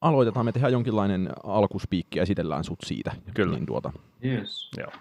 [0.00, 3.12] aloitetaan, me tehdään jonkinlainen alkuspiikki ja esitellään sut siitä.
[3.34, 3.56] Kyllä.
[3.56, 3.92] Niin tuota.
[4.24, 4.70] Yes.
[4.76, 4.92] Joo.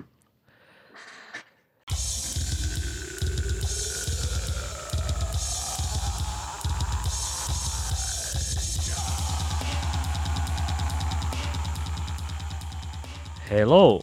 [13.50, 14.02] Hello!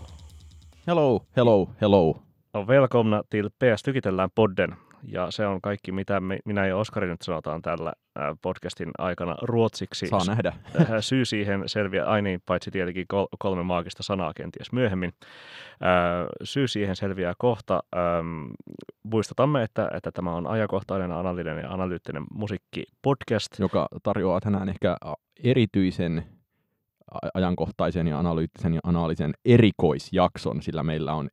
[0.86, 2.22] Hello, hello, hello.
[2.54, 4.85] No, välkomna till PS Tykitellään podden.
[5.02, 7.92] Ja se on kaikki, mitä minä ja Oskari nyt sanotaan tällä
[8.42, 10.06] podcastin aikana ruotsiksi.
[10.06, 10.52] Saa nähdä.
[10.80, 15.12] Äh, Syy siihen selviää aina, paitsi tietenkin kol- kolme maagista sanaa kenties myöhemmin.
[16.42, 17.82] Syy siihen selviää kohta.
[19.02, 23.58] Muistutamme, että, että tämä on ajankohtainen, analyyttinen ja analyyttinen musiikkipodcast.
[23.58, 24.96] joka tarjoaa tänään ehkä
[25.44, 26.24] erityisen
[27.34, 31.28] ajankohtaisen ja analyyttisen ja anaalisen erikoisjakson, sillä meillä on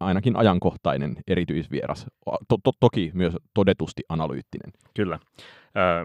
[0.00, 2.06] ainakin ajankohtainen erityisvieras.
[2.48, 4.72] To- to- toki myös todetusti analyyttinen.
[4.96, 5.18] Kyllä.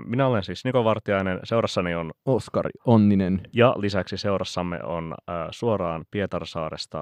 [0.06, 3.42] Minä olen siis Niko Vartiainen, seurassani on Oskari Onninen.
[3.54, 5.16] Ja lisäksi seurassamme on
[5.52, 7.02] suoraan Pietarsaaresta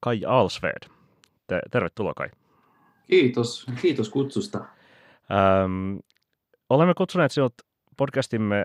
[0.00, 0.88] Kai Alsved.
[1.46, 2.28] Te- tervetuloa Kai.
[3.10, 4.58] Kiitos, kiitos kutsusta.
[4.58, 5.96] Ähm,
[6.70, 7.54] olemme kutsuneet sinut
[7.96, 8.64] podcastimme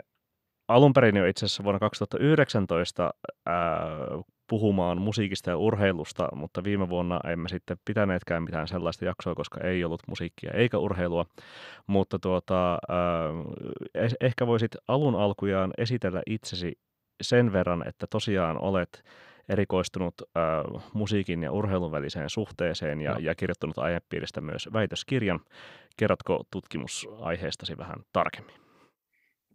[0.68, 3.14] alun perin jo itse asiassa vuonna 2019
[3.48, 3.54] äh,
[4.48, 9.84] puhumaan musiikista ja urheilusta, mutta viime vuonna emme sitten pitäneetkään mitään sellaista jaksoa, koska ei
[9.84, 11.26] ollut musiikkia eikä urheilua.
[11.88, 16.80] Mutta tuota, äh, eh- ehkä voisit alun alkujaan esitellä itsesi
[17.22, 19.04] sen verran, että tosiaan olet
[19.50, 23.20] erikoistunut äh, musiikin ja urheilun väliseen suhteeseen ja, Joo.
[23.20, 25.40] ja kirjoittanut aihepiiristä myös väitöskirjan.
[25.98, 28.56] Kerrotko tutkimusaiheestasi vähän tarkemmin?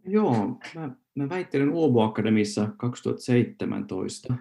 [0.05, 4.33] Joo, mä, mä väittelen Åbo Akademissa 2017.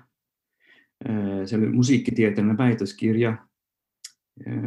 [1.47, 3.37] Se oli musiikkitieteellinen väitöskirja.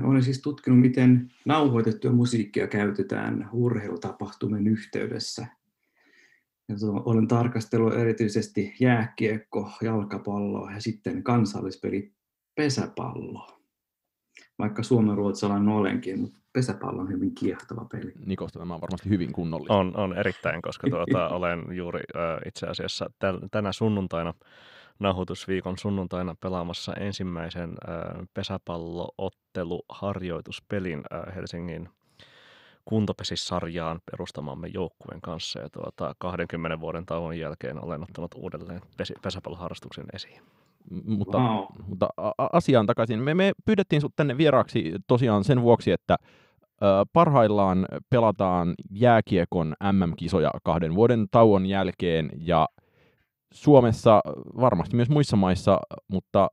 [0.03, 5.47] Olen siis tutkinut, miten nauhoitettua musiikkia käytetään urheilutapahtumien yhteydessä.
[6.69, 6.75] Ja
[7.05, 12.13] olen tarkastellut erityisesti jääkiekko, jalkapalloa ja sitten kansallispeli
[12.55, 13.47] pesäpallo.
[14.59, 18.13] Vaikka suomenruotsalainen olenkin, mutta pesäpallo on hyvin kiehtova peli.
[18.25, 19.73] Nikosta tämä on varmasti hyvin kunnollista.
[19.73, 24.33] On, on erittäin, koska tuota, olen juuri äh, itse asiassa täl, tänä sunnuntaina,
[24.99, 27.75] nauhoitusviikon sunnuntaina pelaamassa ensimmäisen äh,
[28.33, 31.89] pesäpallootteluharjoituspelin äh, Helsingin
[32.85, 35.59] kuntopesissarjaan perustamamme joukkueen kanssa.
[35.59, 38.81] Ja tuota, 20 vuoden tauon jälkeen olen ottanut uudelleen
[39.21, 40.41] pesäpalloharrastuksen esiin.
[41.05, 41.65] Mutta, Wow.
[41.87, 43.19] mutta a- asiaan takaisin.
[43.19, 46.15] Me, me pyydettiin sut tänne vieraaksi tosiaan sen vuoksi, että
[47.13, 52.67] parhaillaan pelataan jääkiekon MM-kisoja kahden vuoden tauon jälkeen ja
[53.55, 54.21] Suomessa,
[54.59, 56.47] varmasti myös muissa maissa, mutta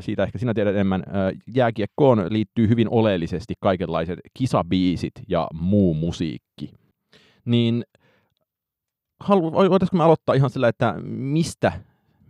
[0.00, 1.04] siitä ehkä sinä tiedät enemmän,
[1.54, 6.72] jääkiekkoon liittyy hyvin oleellisesti kaikenlaiset kisabiisit ja muu musiikki.
[7.44, 7.84] Niin
[9.20, 11.72] halu, voitaisiinko me aloittaa ihan sillä, että mistä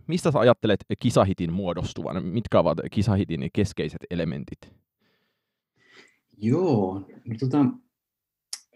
[0.07, 2.25] Mistä sä ajattelet kisahitin muodostuvan?
[2.25, 4.73] Mitkä ovat kisahitin keskeiset elementit?
[6.37, 6.95] Joo,
[7.25, 7.59] no tota,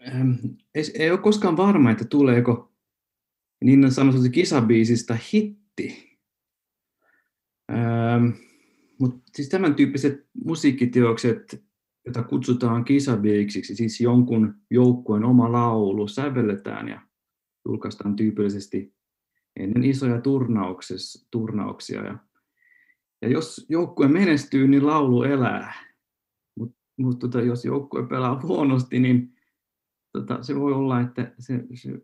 [0.07, 0.31] ähm,
[0.75, 2.71] ei, ei ole koskaan varma, että tuleeko
[3.63, 6.17] niin sanotusti kisabiisistä hitti.
[7.71, 8.27] Ähm,
[8.99, 11.63] Mutta siis tämän tyyppiset musiikkiteokset,
[12.05, 17.01] joita kutsutaan kisabiiksiksi, siis jonkun joukkueen oma laulu, sävelletään ja
[17.65, 18.95] julkaistaan tyypillisesti
[19.59, 20.21] ennen isoja
[21.31, 22.05] turnauksia.
[22.05, 22.17] Ja,
[23.21, 25.73] ja jos joukkue menestyy, niin laulu elää
[26.57, 29.33] mutta mut tota, jos joukkue pelaa huonosti, niin
[30.13, 32.01] tota, se voi olla, että se, se,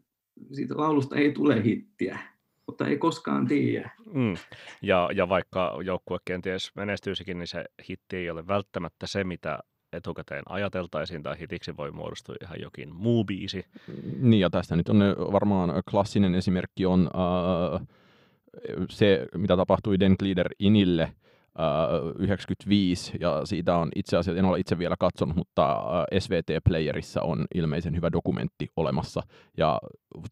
[0.51, 2.19] siitä laulusta ei tule hittiä,
[2.67, 3.91] mutta ei koskaan tiedä.
[4.13, 4.35] Mm.
[4.81, 9.59] Ja, ja vaikka joukkue kenties menestyisikin, niin se hitti ei ole välttämättä se, mitä
[9.93, 13.65] etukäteen ajateltaisiin, tai hitiksi voi muodostua ihan jokin muu biisi.
[14.19, 14.99] Niin ja tästä nyt on
[15.31, 17.87] varmaan klassinen esimerkki on äh,
[18.89, 21.13] se, mitä tapahtui Den Glider Inille
[22.19, 27.45] 95, ja siitä on itse asiassa, en ole itse vielä katsonut, mutta äh, SVT-playerissa on
[27.55, 29.21] ilmeisen hyvä dokumentti olemassa,
[29.57, 29.79] ja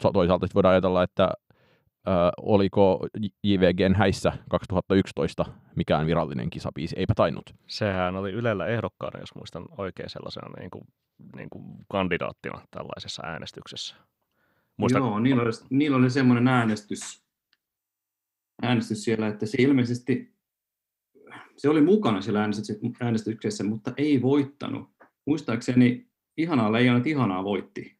[0.01, 3.07] to- toisaalta voidaan ajatella, että äh, oliko
[3.43, 7.53] JVGn häissä 2011 mikään virallinen kisabiisi, eipä tainnut.
[7.67, 10.83] Sehän oli Ylellä ehdokkaana, jos muistan oikein sellaisena niin kuin,
[11.35, 13.95] niin kuin kandidaattina tällaisessa äänestyksessä.
[14.77, 17.23] Muistan, Joo, niillä oli, niillä oli semmoinen äänestys,
[18.61, 20.33] äänestys siellä, että se ilmeisesti,
[21.57, 22.49] se oli mukana siellä
[23.01, 24.89] äänestyksessä, mutta ei voittanut.
[25.25, 26.07] Muistaakseni
[26.37, 27.97] Ihanaa Leijonat Ihanaa voitti.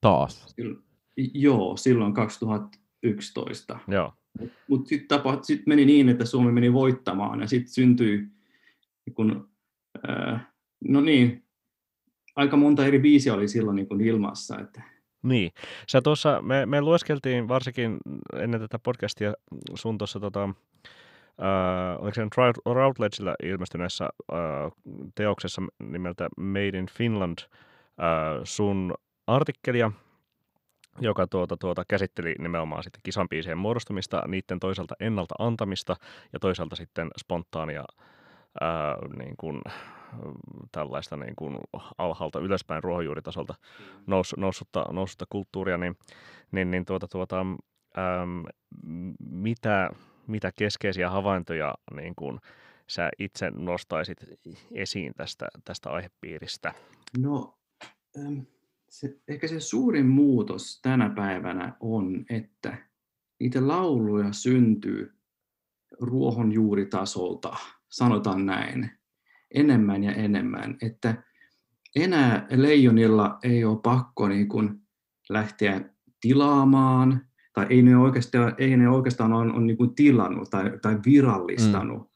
[0.00, 0.44] Taas.
[0.56, 0.84] Silloin,
[1.16, 3.78] joo, silloin 2011.
[3.88, 4.12] Joo,
[4.68, 8.26] Mutta sitten sit meni niin, että Suomi meni voittamaan ja sitten syntyi,
[9.14, 9.50] kun,
[10.08, 10.52] ää,
[10.84, 11.44] no niin,
[12.36, 14.58] aika monta eri biisiä oli silloin niin kuin ilmassa.
[14.58, 14.82] Että
[15.22, 15.50] Niin.
[15.88, 17.98] Sä tuossa, me, me lueskeltiin varsinkin
[18.34, 19.34] ennen tätä podcastia
[19.74, 20.54] sun tuossa tota, äh,
[21.98, 22.32] oliko se nyt
[22.66, 24.38] Routledgella ilmestyneessä äh,
[25.14, 27.48] teoksessa nimeltä Made in Finland äh,
[28.44, 28.94] sun
[29.26, 29.92] artikkelia,
[31.00, 35.96] joka tuota, tuota, käsitteli nimenomaan sitten kisanpiisien muodostumista, niiden toisaalta ennalta antamista
[36.32, 37.84] ja toisaalta sitten spontaania
[38.60, 39.60] ää, niin kuin,
[40.72, 41.58] tällaista niin kuin
[41.98, 43.54] alhaalta ylöspäin ruohonjuuritasolta
[44.06, 45.96] nous, noussutta, noussutta kulttuuria, niin,
[46.52, 48.44] niin, niin tuota, tuota, äm,
[49.30, 49.90] mitä,
[50.26, 52.38] mitä keskeisiä havaintoja niin kuin
[52.86, 54.18] sä itse nostaisit
[54.72, 56.74] esiin tästä, tästä aihepiiristä?
[57.18, 57.58] No,
[58.88, 62.76] se, ehkä se suurin muutos tänä päivänä on, että
[63.40, 65.14] niitä lauluja syntyy
[66.00, 67.56] ruohonjuuritasolta,
[67.88, 68.90] sanotaan näin,
[69.54, 71.22] enemmän ja enemmän, että
[71.96, 74.80] enää leijonilla ei ole pakko niin kuin
[75.28, 75.80] lähteä
[76.20, 80.98] tilaamaan, tai ei ne oikeastaan, ei ne oikeastaan ole, on niin kuin tilannut tai, tai
[81.06, 82.08] virallistanut, mm.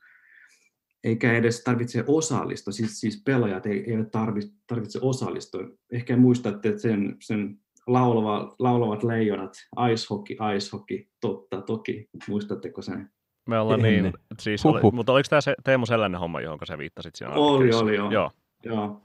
[1.05, 5.61] eikä edes tarvitse osallistua, siis, siis pelaajat ei, eivät tarvitse, tarvitse osallistua.
[5.93, 9.53] Ehkä muistatte sen, sen laulava, laulavat leijonat,
[9.93, 13.11] ice hockey, ice hockey, totta toki, muistatteko sen?
[13.49, 17.15] Me ollaan niin, siis oli, mutta oliko tämä se Teemu Sellainen homma, johon sä viittasit
[17.15, 18.11] siinä Oli, oli, joo.
[18.11, 18.31] joo.
[18.65, 19.03] joo.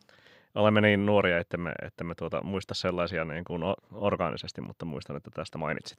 [0.55, 3.61] Olemme niin nuoria, että me, että me tuota, muista sellaisia niin kuin
[3.91, 5.97] orgaanisesti, mutta muistan, että tästä mainitsit.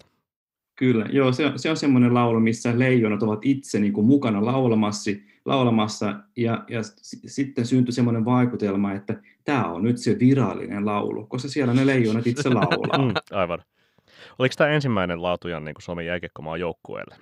[0.76, 5.10] Kyllä, joo, se, se on semmoinen laulu, missä leijonat ovat itse niin kuin mukana laulamassa,
[5.44, 11.26] laulamassa ja, ja s- sitten syntyi semmoinen vaikutelma, että tämä on nyt se virallinen laulu,
[11.26, 12.98] koska siellä ne leijonat itse laulaa.
[12.98, 13.58] mm, aivan.
[14.38, 17.16] Oliko tämä ensimmäinen laatujan niin kuin Suomen jääkiekkomaan joukkueelle?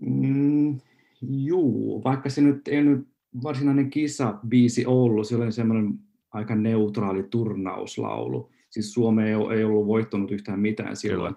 [0.00, 0.78] Mm,
[1.22, 3.08] juu, vaikka se nyt ei nyt
[3.42, 5.98] varsinainen kisabiisi ollut, se oli semmoinen
[6.36, 8.50] aika neutraali turnauslaulu.
[8.70, 11.34] Siis Suomi ei, ei ollut voittanut yhtään mitään silloin,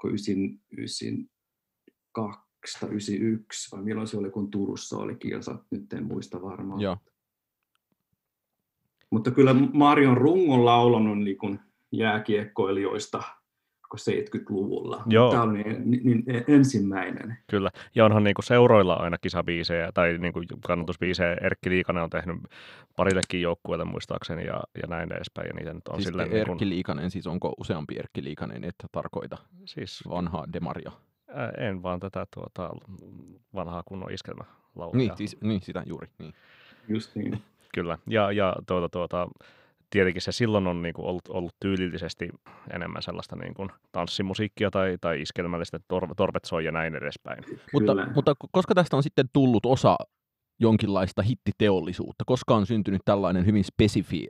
[0.00, 6.42] kun 92 tai 91, vai milloin se oli, kun Turussa oli kilsa, nyt en muista
[6.42, 6.80] varmaan.
[6.80, 6.96] Joo.
[9.10, 11.60] Mutta kyllä Marion rungon laulanut niin
[11.92, 13.22] jääkiekkoilijoista
[13.96, 15.02] 70-luvulla.
[15.06, 15.30] Joo.
[15.30, 17.38] Tämä oli niin, niin ensimmäinen.
[17.50, 21.36] Kyllä, ja onhan niinku seuroilla aina kisabiisejä tai niinku kannatusbiisejä.
[21.42, 22.36] Erkki Liikanen on tehnyt
[22.96, 25.46] parillekin joukkueelle muistaakseni ja, ja näin edespäin.
[25.46, 28.86] Ja niitä nyt on siis silleen, Erkki niin Liikanen, siis onko useampi Erkki Liikanen, että
[28.92, 30.92] tarkoita siis, vanhaa demaria?
[31.28, 32.70] ää, en vaan tätä tuota,
[33.54, 34.96] vanhaa kunnon iskelmälaulua.
[34.96, 36.08] Niin, siis, niin, sitä juuri.
[36.18, 36.34] Niin.
[36.88, 37.42] Just niin.
[37.74, 39.28] Kyllä, ja, ja tuota, tuota,
[39.90, 42.28] tietenkin se silloin on niin kuin ollut, ollut tyylillisesti
[42.74, 46.08] enemmän sellaista niin kuin tanssimusiikkia tai, tai iskelmällistä tor,
[46.44, 47.44] soi ja näin edespäin.
[47.72, 49.96] Mutta, mutta koska tästä on sitten tullut osa
[50.60, 54.26] jonkinlaista hittiteollisuutta, koska on syntynyt tällainen hyvin spesifi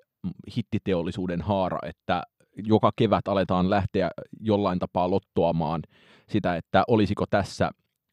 [0.57, 2.23] hittiteollisuuden haara, että
[2.57, 4.11] joka kevät aletaan lähteä
[4.41, 5.83] jollain tapaa lottoamaan
[6.29, 7.71] sitä, että olisiko tässä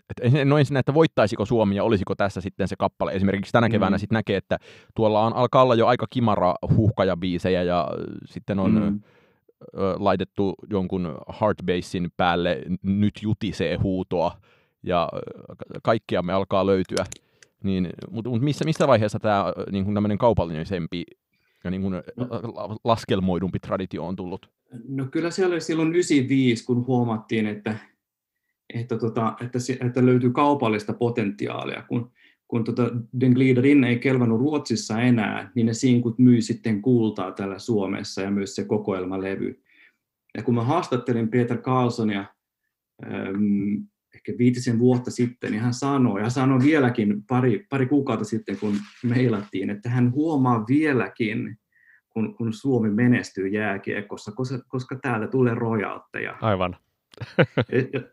[0.10, 3.12] että no ensin, että voittaisiko Suomi ja olisiko tässä sitten se kappale.
[3.12, 4.00] Esimerkiksi tänä keväänä Mm.
[4.00, 4.58] sitten näkee, että
[4.96, 7.88] tuolla on, alkaa olla jo aika kimara huuhkajabiisejä ja
[8.26, 8.80] sitten on mm.
[8.84, 9.00] Mm.
[9.78, 14.38] ö, laitettu jonkun heartbassin päälle nyt jutisee huutoa
[14.84, 15.20] ja ö,
[15.56, 17.06] ka- kaikkea me alkaa löytyä.
[17.64, 21.04] Niin, mutta mut missä, missä vaiheessa tämä niin tämmöinen kaupallisempi
[21.64, 22.28] ja niin kuin, No.
[22.84, 24.50] laskelmoidumpi traditio on tullut?
[24.88, 27.76] No kyllä se oli silloin 95, kun huomattiin, että,
[28.74, 31.84] että, tota, että, että löytyy kaupallista potentiaalia.
[31.88, 32.12] Kun,
[32.48, 32.90] kun tota
[33.20, 38.32] Den Gliderin ei kelvannut Ruotsissa enää, niin ne sinkut myi sitten kultaa täällä Suomessa ja
[38.32, 39.62] myös se kokoelmalevy.
[40.38, 42.26] Ja kun mä haastattelin Peter Carlsonia
[43.06, 48.58] äm, ehkä viitisen vuotta sitten, niin hän sanoi, ja sanoi vieläkin pari, pari kuukautta sitten,
[48.58, 51.58] kun meilattiin, että hän huomaa vieläkin,
[52.10, 56.38] kun, kun Suomi menestyy jääkiekossa, koska, koska täältä tulee rojalteja.
[56.42, 56.78] Aivan.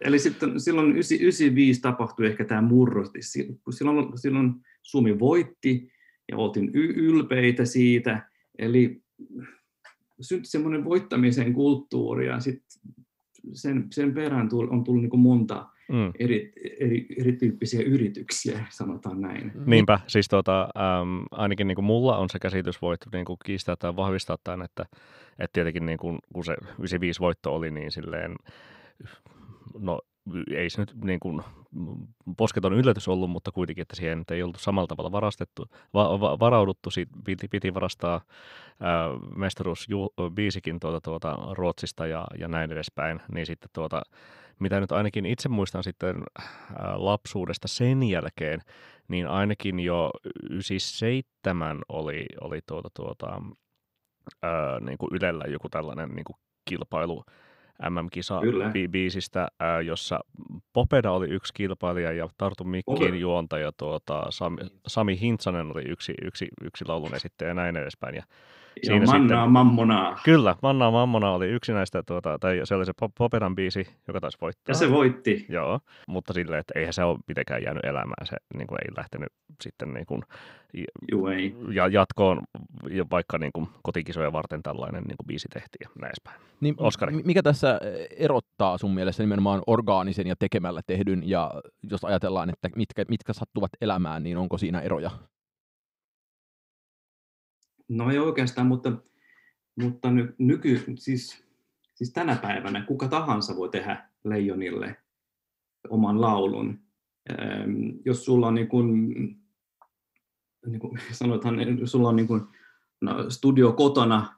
[0.01, 3.11] Eli sitten, silloin 1995 tapahtui ehkä tämä murros.
[3.71, 5.93] Silloin, silloin Suomi voitti
[6.31, 8.29] ja oltiin ylpeitä siitä.
[8.59, 9.03] Eli
[10.21, 12.63] syntyi semmoinen voittamisen kulttuuri ja sit
[13.53, 16.13] sen, sen perään on tullut niin monta Mm.
[16.19, 19.53] eri, eri, erityyppisiä yrityksiä, sanotaan näin.
[19.67, 23.77] Niinpä, siis tota, äm, ainakin niin kuin mulla on se käsitys voitu niin kuin kiistää
[23.77, 24.87] tai vahvistaa tämän, että,
[25.39, 28.37] että tietenkin niin kuin, kun se 95 voitto oli, niin silleen,
[29.79, 30.01] no
[30.55, 31.43] ei se nyt niin kuin
[32.37, 36.91] posketon yllätys ollut, mutta kuitenkin, että siihen ei ollut samalla tavalla varastettu, va, va, varauduttu,
[36.91, 38.21] siitä piti, piti varastaa
[39.37, 44.03] mestaruusbiisikin tuota, tuota, Ruotsista ja, ja näin edespäin, niin sitten tuota,
[44.59, 46.47] mitä nyt ainakin itse muistan sitten ää,
[46.97, 48.61] lapsuudesta sen jälkeen,
[49.09, 50.11] niin ainakin jo
[50.51, 53.43] 97 oli, oli tuota, tuota,
[54.43, 57.25] ää, niin kuin Ylellä joku tällainen niin kuin kilpailu
[57.91, 58.69] MM-kisa Kyllä.
[58.69, 60.21] bi- biisistä, ää, jossa
[60.73, 66.49] Popeda oli yksi kilpailija ja Tartu Mikkiin juontaja tuota, Sami, Sami Hintsanen oli yksi, yksi,
[66.65, 68.15] yksi laulun esittäjä ja näin edespäin.
[68.15, 68.23] Ja
[68.77, 70.19] Ja Siinä mannaa sitten- mammonaa.
[70.25, 74.21] Kyllä, Manna Mammona oli yksi näistä, tuota, tai se oli se Pop- Popedan biisi, joka
[74.21, 74.71] taisi voittaa.
[74.71, 75.47] Ja se voitti.
[75.49, 78.27] Joo, mutta silleen, että eihän se ole mitenkään jäänyt elämään.
[78.27, 79.29] Se niin kuin, ei lähtenyt
[79.63, 80.23] sitten niin kuin,
[81.13, 81.57] Juu, ei.
[81.73, 82.41] ja jatkoon,
[82.91, 86.41] ja vaikka niin kuin, kotikisoja varten tällainen niin kuin, biisi tehtiin ja näin edespäin.
[86.61, 87.13] Niin, Oskari.
[87.13, 87.81] mi- Mikä tässä
[88.17, 91.51] erottaa sun mielestä nimenomaan orgaanisen ja tekemällä tehdyn, ja
[91.91, 95.11] jos ajatellaan, että mitkä, mitkä sattuvat elämään, niin onko siinä eroja?
[97.93, 98.93] No ei oikeastaan, mutta,
[99.77, 101.45] mutta ny, nyky, siis,
[101.95, 104.97] siis tänä päivänä kuka tahansa voi tehdä leijonille
[105.89, 106.79] oman laulun.
[108.05, 109.09] Jos sulla on niin kuin,
[110.67, 112.43] niin kuin sanotaan, sulla on niin kuin,
[113.01, 114.37] no, studio kotona,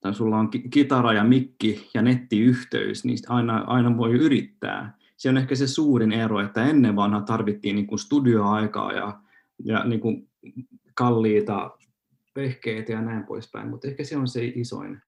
[0.00, 4.96] tai sulla on ki- kitara ja mikki ja nettiyhteys, niin aina, aina voi yrittää.
[5.16, 9.20] Se on ehkä se suurin ero, että ennen vanha tarvittiin niin kuin studioaikaa ja,
[9.64, 10.28] ja niin kuin
[10.94, 11.70] kalliita
[12.36, 15.00] vehkeitä ja näin poispäin, mutta ehkä se on se isoin.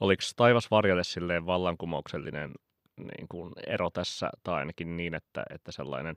[0.00, 2.50] Oliko Taivas Varjalle silleen vallankumouksellinen
[2.96, 6.16] niin kuin ero tässä, tai ainakin niin, että, että sellainen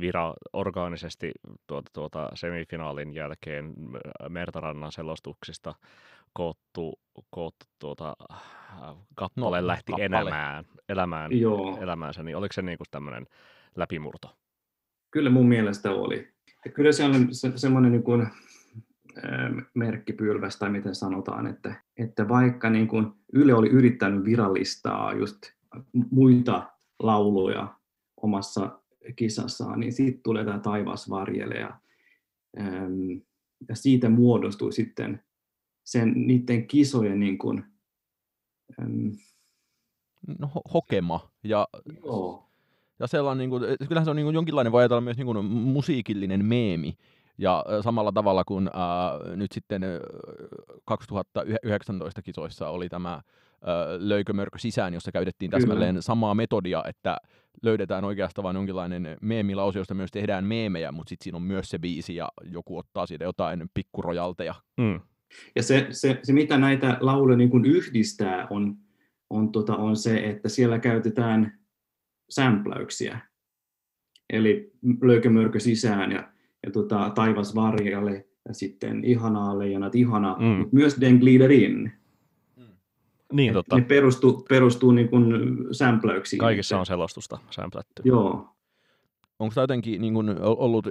[0.00, 1.32] vira orgaanisesti
[1.66, 5.74] tuota, tuota semifinaalin jälkeen äh, Mertarannan selostuksista
[6.32, 8.38] koottu, koottu tuota, äh,
[9.14, 10.06] kappale No, lähti kappale.
[10.06, 13.26] elämään, elämään, Joo, elämäänsä, niin oliko se niin kuin tämmöinen
[13.76, 14.36] läpimurto?
[15.10, 16.28] kyllä mun mielestä oli.
[16.64, 18.26] Ja kyllä se on se, semmoinen niin kuin,
[19.74, 25.38] merkkipylväs, tai miten sanotaan, että, että vaikka niin kuin Yle oli yrittänyt virallistaa just
[26.10, 27.74] muita lauluja
[28.22, 28.78] omassa
[29.16, 31.80] kisassaan, niin siitä tulee tämä Taivas varjele, ja,
[33.68, 35.22] ja siitä muodostui sitten
[35.84, 37.64] sen, niiden kisojen niin kuin,
[40.38, 41.30] No, ho- hokema.
[41.44, 41.68] Ja,
[42.04, 42.46] joo,
[42.98, 45.44] ja sellainen, niin kuin, kyllähän se on niin kuin, jonkinlainen, voi ajatella myös niin kuin,
[45.44, 46.96] musiikillinen meemi.
[47.38, 50.00] Ja samalla tavalla kuin ää, nyt sitten ö,
[50.84, 53.18] 2019 kisoissa oli tämä ö,
[53.98, 55.60] Löykö mörkö sisään, jossa käytettiin Kyllä.
[55.60, 57.16] täsmälleen samaa metodia, että
[57.62, 61.78] löydetään oikeastaan vain jonkinlainen meemilause, josta myös tehdään meemejä, mutta sitten siinä on myös se
[61.78, 64.54] biisi ja joku ottaa siitä jotain pikkurojalteja.
[64.76, 65.00] Mm.
[65.56, 68.76] Ja se, se, se mitä näitä lauluja niin kuin yhdistää, on,
[69.30, 71.58] on, tota, on se, että siellä käytetään
[72.30, 73.20] sämpläyksiä.
[74.30, 76.32] Eli löykömörkö sisään ja,
[76.66, 80.44] ja tota, taivas varjalle ja sitten ihanaa leijonat, ihanaa, Mm.
[80.46, 80.68] mm.
[80.72, 81.92] myös Den glider in.
[83.32, 83.76] Niin, Et totta.
[83.76, 85.26] Ne perustuu, perustuu niin kuin
[85.72, 86.40] sämpläyksiin.
[86.40, 88.02] Kaikissa Että- on selostusta sämplätty.
[88.04, 88.48] Joo.
[89.38, 90.86] onko tämä jotenkin niin kuin, ollut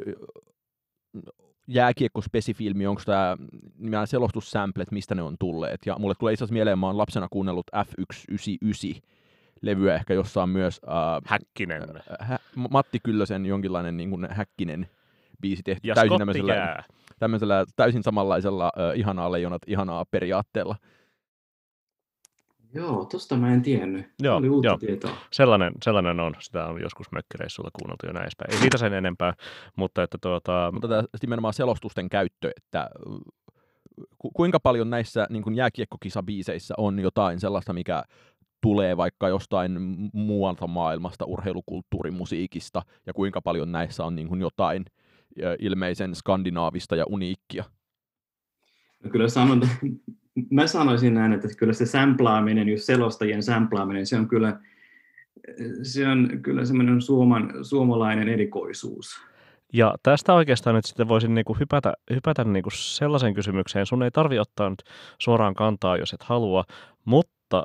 [1.68, 3.38] jääkiekko-spesifilmi, onko tämä
[3.78, 5.82] nimenomaan selostussamplet, mistä ne on tulleet?
[5.86, 9.02] Ja mulle tulee itse asiassa mieleen, mä oon lapsena kuunnellut F199
[9.62, 11.82] levyä ehkä, jossa on myös äh, Häkkinen.
[12.20, 12.40] hä-
[12.70, 14.88] Matti Kyllösen jonkinlainen niin kuin häkkinen
[15.42, 16.84] biisi tehty Ja täysin tämmöisellä,
[17.20, 20.76] tämmöisellä täysin samanlaisella äh, ihanaa leijonat, ihanaa periaatteella.
[22.74, 24.06] Joo, tosta mä en tiennyt.
[24.24, 24.78] Joo, Oli uutta joo.
[24.78, 25.18] tietoa.
[25.32, 26.36] Sellainen, sellainen on.
[26.40, 28.54] Sitä on joskus mökkireissulla kuunneltu jo näin edespäin.
[28.54, 29.34] Ei siitä sen enempää,
[29.76, 32.90] mutta että tuota, Mutta tämä nimenomaan selostusten käyttö, että
[34.18, 38.04] ku, kuinka paljon näissä niin kuin jääkiekkokisabiiseissä on jotain sellaista, mikä
[38.62, 39.78] tulee vaikka jostain
[40.14, 44.86] muualta maailmasta urheilukulttuurimusiikista, ja kuinka paljon näissä on niin kuin jotain
[45.60, 47.64] ilmeisen skandinaavista ja uniikkia.
[49.04, 49.62] No kyllä sanon,
[50.52, 54.60] mä sanoisin näin, että kyllä se sämplaaminen, just selostajien sämplaaminen, se on kyllä,
[55.84, 59.22] se on kyllä semmoinen suoman, suomalainen erikoisuus.
[59.74, 63.86] Ja tästä oikeastaan nyt sitten voisin niinku hypätä, hypätä niinku sellaisen kysymykseen.
[63.86, 64.84] Sun ei tarvi ottaa nyt
[65.20, 66.64] suoraan kantaa, jos et halua,
[67.06, 67.64] mutta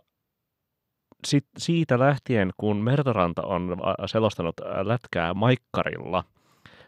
[1.27, 6.25] sit siitä lähtien, kun Mertaranta on selostanut lätkää Maikkarilla,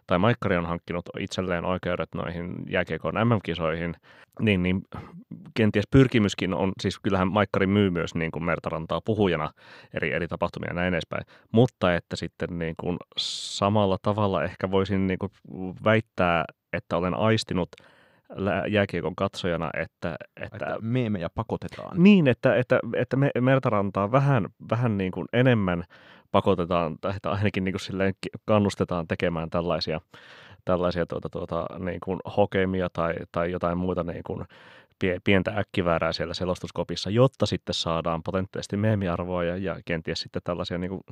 [0.06, 3.94] tai Maikkari on hankkinut itselleen oikeudet noihin jääkiekon MM-kisoihin,
[4.40, 4.82] niin, niin
[5.54, 9.50] kenties pyrkimyskin on, siis kyllähän Maikkari myy myös niin kuin Mertarantaa puhujana
[9.94, 15.06] eri, eri tapahtumia ja näin edespäin, mutta että sitten niin kuin samalla tavalla ehkä voisin
[15.06, 15.32] niin kuin
[15.84, 17.68] väittää, että olen aistinut
[18.68, 22.02] jääkiekon katsojana, että, että, Että meemejä pakotetaan.
[22.02, 25.84] niin, että, että, että me, Mertarantaa vähän, vähän niin kuin enemmän
[26.32, 30.00] pakotetaan, tai ainakin niin kuin silleen kannustetaan tekemään tällaisia,
[30.64, 34.44] tällaisia tuota, tuota, niin kuin hokemia tai, tai jotain muuta niin kuin
[35.02, 40.78] pie- pientä äkkiväärää siellä selostuskopissa, jotta sitten saadaan potentiaalisesti meemiarvoa ja, ja kenties sitten tällaisia
[40.78, 41.02] niin kuin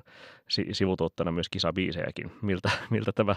[0.49, 2.33] si- sivutuotteena myös kisabiisejäkin.
[2.43, 3.37] Miltä, miltä tämä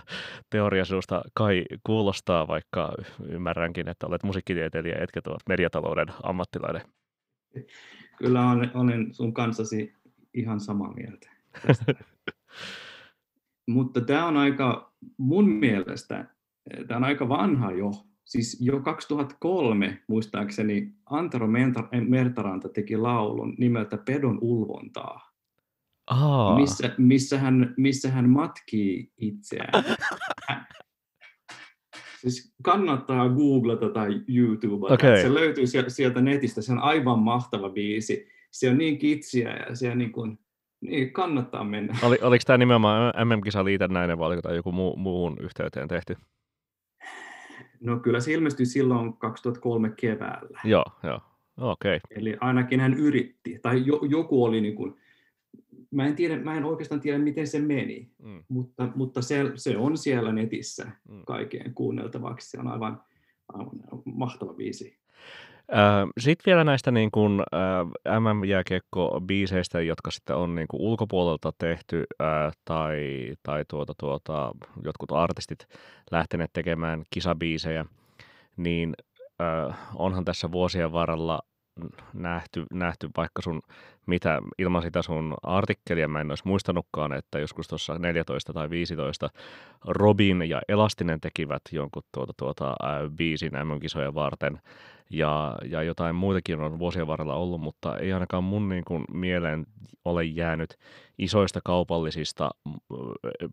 [0.49, 2.93] teoria sinusta kai kuulostaa, vaikka
[3.29, 6.81] ymmärränkin, että olet musiikkitieteilijä etkä tuot mediatalouden ammattilainen.
[8.17, 9.93] kyllä olen, olen sun kanssasi
[10.33, 11.32] ihan samaa mieltä.
[13.67, 16.25] Mutta tämä on aika, mun mielestä,
[16.88, 17.91] tämä on aika vanha jo.
[18.25, 21.48] Siis jo 2003 muistaakseni Antero
[22.07, 25.33] Mertaranta teki laulun nimeltä Pedon ulvontaa.
[26.07, 26.60] Aa.
[26.60, 29.83] Missä, missä, hän, missä hän matkii itseään.
[32.22, 34.93] Siis kannattaa googlata tai YouTubea.
[34.93, 35.22] Okay.
[35.22, 36.62] Se löytyy sieltä netistä.
[36.62, 38.27] Se on aivan mahtava biisi.
[38.51, 40.39] Se on niin kitsiä ja se on niin kuin,
[40.83, 41.97] niin, kannattaa mennä.
[42.03, 46.17] Oli, oliko tämä nimenomaan MM-kisa liitännäinen vai oliko tämä joku muu, muun yhteyteen tehty?
[47.79, 50.59] No kyllä se ilmestyi silloin 2003 keväällä.
[50.63, 51.19] Joo, joo.
[51.57, 51.97] Okei.
[51.97, 52.17] Okay.
[52.21, 53.59] Eli ainakin hän yritti.
[53.61, 54.95] Tai jo, joku oli niin kuin,
[55.91, 58.43] mä en, tiedä, mä en oikeastaan tiedä, miten se meni, mm.
[58.47, 61.23] mutta, mutta se, se on siellä netissä mm.
[61.25, 62.49] kaikkeen kuunneltavaksi.
[62.49, 63.03] Se on aivan,
[63.53, 63.71] aivan
[64.05, 65.02] mahtava biisi.
[66.20, 67.41] Sitten vielä näistä niin kuin,
[68.20, 72.03] MM-jääkiekko-biiseistä, jotka sitten on niin kuin ulkopuolelta tehty
[72.65, 74.51] tai, tai tuota, tuota,
[74.84, 75.67] jotkut artistit
[76.12, 77.86] lähteneet tekemään kisabiisejä,
[78.58, 78.93] niin
[79.96, 81.39] onhan tässä vuosien varrella
[82.13, 83.62] nähty, nähty vaikka sun,
[84.05, 89.29] mitä ilman sitä sun artikkelia mä en olisi muistanutkaan, että joskus tuossa 14 tai 15
[89.88, 92.75] Robin ja Elastinen tekivät jonkun tuota, tuota,
[93.17, 94.60] biisin MM-kisoja varten
[95.13, 99.65] ja, ja jotain muitakin on vuosien varrella ollut, mutta ei ainakaan mun niin kuin, mieleen
[100.05, 100.77] ole jäänyt
[101.17, 102.50] isoista kaupallisista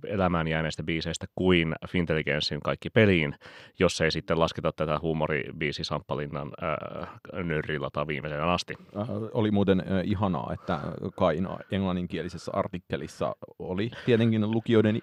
[0.07, 3.35] elämään jääneistä biiseistä kuin Fintelligenssin kaikki peliin,
[3.79, 8.75] jos ei sitten lasketa tätä huumoribiisi Samppalinnan äh, nyrrillata viimeisen asti.
[8.97, 10.81] Äh, oli muuten äh, ihanaa, että
[11.17, 14.99] Kaina englanninkielisessä artikkelissa oli tietenkin lukijoiden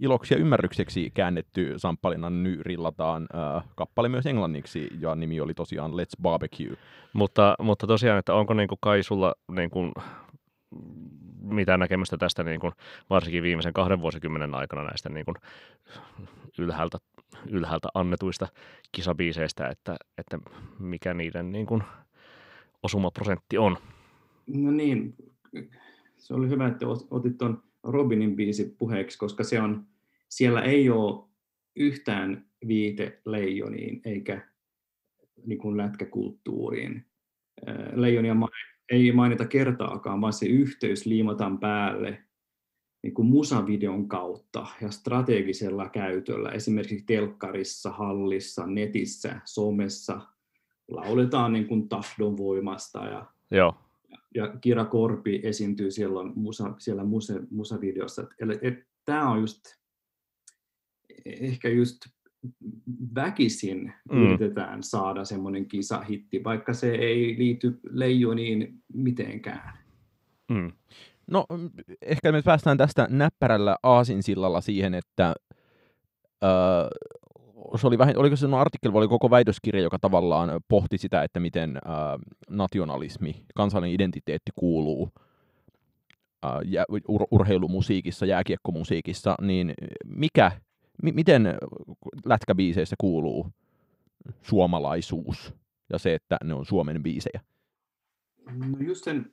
[0.00, 6.22] iloksi ja ymmärrykseksi käännetty Samppalinnan nyrillataan äh, kappale myös englanniksi, ja nimi oli tosiaan Let's
[6.22, 6.76] Barbecue.
[7.12, 9.92] Mutta, mutta tosiaan, että onko niin kuin Kai sulla niin kuin,
[11.42, 12.72] mitään näkemystä tästä niin kuin,
[13.10, 15.36] varsinkin viimeisen kahden vuosikymmenen aikana näistä niin kuin,
[16.58, 16.98] ylhäältä,
[17.50, 18.48] ylhäältä annetuista
[18.92, 20.38] kisabiiseistä, että, että
[20.78, 21.82] mikä niiden niin kuin,
[22.82, 23.76] osumaprosentti on?
[24.46, 25.14] No niin,
[26.16, 29.86] se oli hyvä, että otit tuon Robinin biisi puheeksi, koska se on,
[30.34, 31.28] siellä ei ole
[31.76, 34.48] yhtään viite leijoniin eikä
[35.46, 37.06] niin kuin lätkäkulttuuriin.
[37.92, 38.34] Leijonia
[38.92, 42.24] ei mainita kertaakaan, vaan se yhteys liimataan päälle
[43.02, 50.20] niin kuin musavideon kautta ja strategisella käytöllä, esimerkiksi telkkarissa, hallissa, netissä, somessa,
[50.88, 53.74] lauletaan niin kuin tahdonvoimasta ja Joo
[54.34, 58.26] ja Kira Korpi esiintyy siellä, musa, siellä muse, musavideossa.
[59.04, 59.60] Tämä on just
[61.24, 61.96] ehkä just
[63.14, 64.22] väkisin mm.
[64.22, 69.78] yritetään saada semmoinen kisahitti, vaikka se ei liity leijoniin mitenkään.
[70.50, 70.72] Mm.
[71.30, 71.46] No
[72.02, 75.34] ehkä me päästään tästä näppärällä aasinsillalla siihen, että
[76.44, 76.88] öö,
[77.76, 81.22] se oli vähän, oliko se no artikkeli vai oli koko väitöskirja, joka tavallaan pohti sitä,
[81.22, 81.92] että miten äh,
[82.50, 85.10] nationalismi, kansallinen identiteetti kuuluu
[86.44, 89.74] äh, ur- urheilumusiikissa, jääkiekkomusiikissa, niin
[90.04, 90.52] mikä,
[91.02, 91.46] mi- miten
[92.24, 93.46] lätkäbiiseissä kuuluu
[94.42, 95.54] suomalaisuus
[95.92, 97.40] ja se, että ne on Suomen biisejä?
[98.52, 99.32] No just sen,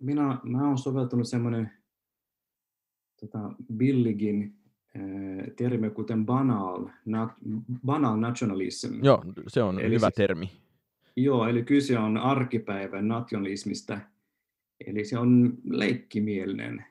[0.00, 1.70] minä, mä olen soveltanut semmoinen
[3.20, 3.38] tota,
[3.76, 4.58] Billigin
[4.94, 7.32] Eh, termi kuten banal, nat,
[7.86, 9.04] banal nationalism.
[9.04, 10.50] Joo, se on eli hyvä siis, termi.
[11.16, 14.00] Joo, eli kyse on arkipäivän nationalismista.
[14.86, 16.84] Eli se on leikkimielinen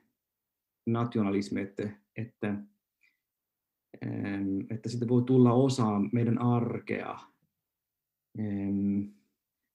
[0.85, 2.55] nationalismi, että, että,
[4.69, 7.19] että sitä voi tulla osa meidän arkea.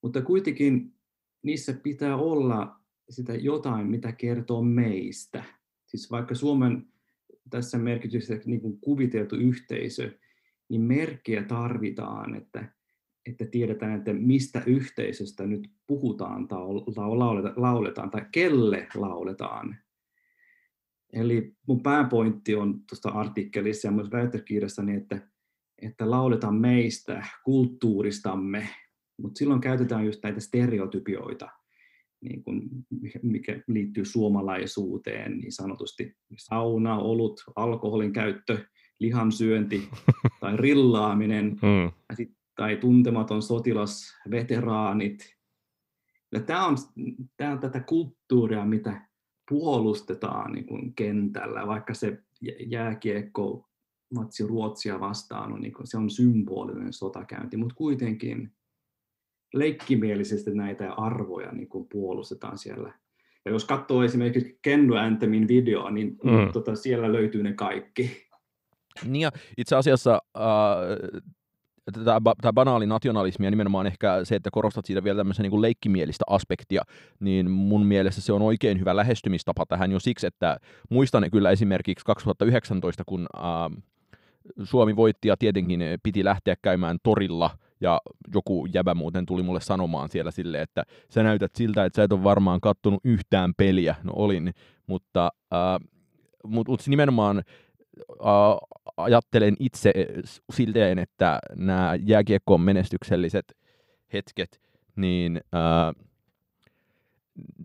[0.03, 0.95] Mutta kuitenkin
[1.43, 2.81] niissä pitää olla
[3.11, 5.45] sitä jotain, mitä kertoo meistä.
[5.87, 6.87] Siis vaikka Suomen
[7.51, 10.19] tässä merkityksessä niin kuin kuviteltu yhteisö,
[10.69, 12.73] niin merkkiä tarvitaan, että,
[13.27, 16.59] että tiedetään, että mistä yhteisöstä nyt puhutaan tai
[17.57, 19.77] lauletaan tai kelle lauletaan.
[21.13, 25.29] Eli mun pääpointti on tuosta artikkelissa ja myös väitöskirjassani, että,
[25.83, 28.69] että lauletaan meistä, kulttuuristamme,
[29.23, 31.49] mutta silloin käytetään just näitä stereotypioita–
[32.23, 32.63] niin kuin,
[33.23, 38.67] mikä liittyy suomalaisuuteen, niin sanotusti sauna, olut, alkoholin käyttö,
[38.99, 39.89] lihan syönti
[40.41, 41.85] tai rillaaminen, mm.
[42.09, 45.37] ja sit, tai tuntematon sotilas, veteraanit.
[46.33, 46.77] Ja tämä on,
[47.37, 49.09] tämä on tätä kulttuuria, mitä
[49.49, 52.19] puolustetaan niin kuin kentällä, vaikka se
[52.67, 53.69] jääkiekko
[54.15, 58.53] matsi Ruotsia vastaan on, niin kuin, se on symbolinen sotakäynti, mutta kuitenkin
[59.55, 62.93] leikkimielisesti näitä arvoja niin kuin puolustetaan siellä.
[63.45, 66.53] Ja jos katsoo esimerkiksi Kendo Anthemin videoa, niin mm.
[66.53, 68.29] tota, siellä löytyy ne kaikki.
[69.05, 71.23] Niin ja itse asiassa äh,
[71.93, 76.25] tämä, tämä banaali nationalismi ja nimenomaan ehkä se, että korostat siitä vielä tämmöisen niin leikkimielistä
[76.29, 76.83] aspektia,
[77.21, 80.57] niin mun mielestä se on oikein hyvä lähestymistapa tähän jo siksi, että
[80.91, 83.43] muistan kyllä esimerkiksi 2019, kun äh,
[84.63, 88.01] Suomi voitti ja tietenkin piti lähteä käymään torilla ja
[88.35, 92.13] joku jäbä muuten tuli mulle sanomaan siellä sille, että sä näytät siltä, että sä et
[92.13, 93.95] ole varmaan kattonut yhtään peliä.
[94.03, 94.55] No olin,
[94.87, 95.89] mutta äh,
[96.45, 97.43] mut, mut nimenomaan
[98.97, 99.93] ajattelen itse
[100.53, 103.57] silteen, että nämä jääkiekkoon menestykselliset
[104.13, 104.61] hetket,
[104.97, 106.05] niin äh,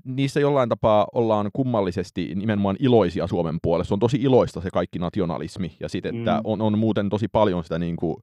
[0.04, 3.96] niissä jollain tapaa ollaan kummallisesti nimenomaan iloisia Suomen puolesta.
[3.96, 6.42] On tosi iloista se kaikki nationalismi ja sitten, että mm.
[6.44, 8.18] on, on muuten tosi paljon sitä niin kuin,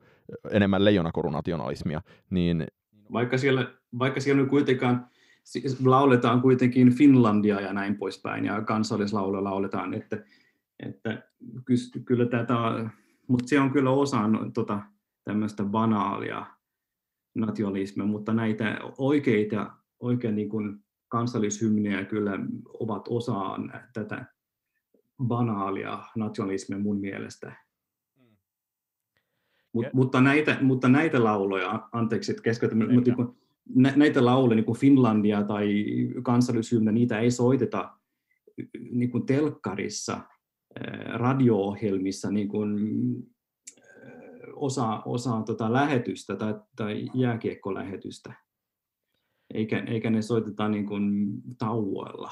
[0.51, 2.01] enemmän leijonakorunationalismia.
[2.31, 2.67] Niin...
[3.13, 3.67] Vaikka siellä,
[3.99, 5.07] vaikka siellä kuitenkaan
[5.85, 10.17] lauletaan kuitenkin Finlandia ja näin poispäin ja kansallislaulu lauletaan, että,
[10.81, 11.23] että
[12.05, 12.55] kyllä tätä,
[13.29, 14.21] mutta se on kyllä osa
[14.55, 14.81] tota,
[15.25, 16.47] tämmöistä banaalia
[17.35, 22.39] nationalismia, mutta näitä oikeita, oikein niin kuin kansallishymniä kyllä
[22.81, 24.25] ovat osaan tätä
[25.25, 27.53] banaalia nationalismia mun mielestä.
[28.17, 28.37] Mm.
[29.73, 33.11] Mut, mutta, näitä, mutta näitä lauloja, anteeksi, että keskeytän, mutta
[33.75, 35.85] niin näitä lauloja, niin kuin Finlandia tai
[36.23, 37.99] kansallishymniä, niitä ei soiteta
[38.91, 40.21] niin kuin telkkarissa,
[41.15, 42.79] radio-ohjelmissa niin kuin,
[44.55, 48.35] osa, osa tota lähetystä tai, tai jääkiekkolähetystä
[49.55, 51.25] eikä, eikä ne soiteta niin kuin
[51.59, 52.31] tauoilla.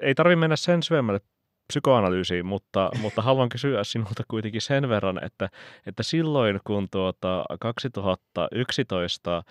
[0.00, 1.20] Ei tarvitse mennä sen syvemmälle
[1.66, 5.48] psykoanalyysiin, mutta, mutta haluan kysyä sinulta kuitenkin sen verran, että,
[5.86, 9.42] että silloin kun tuota 2011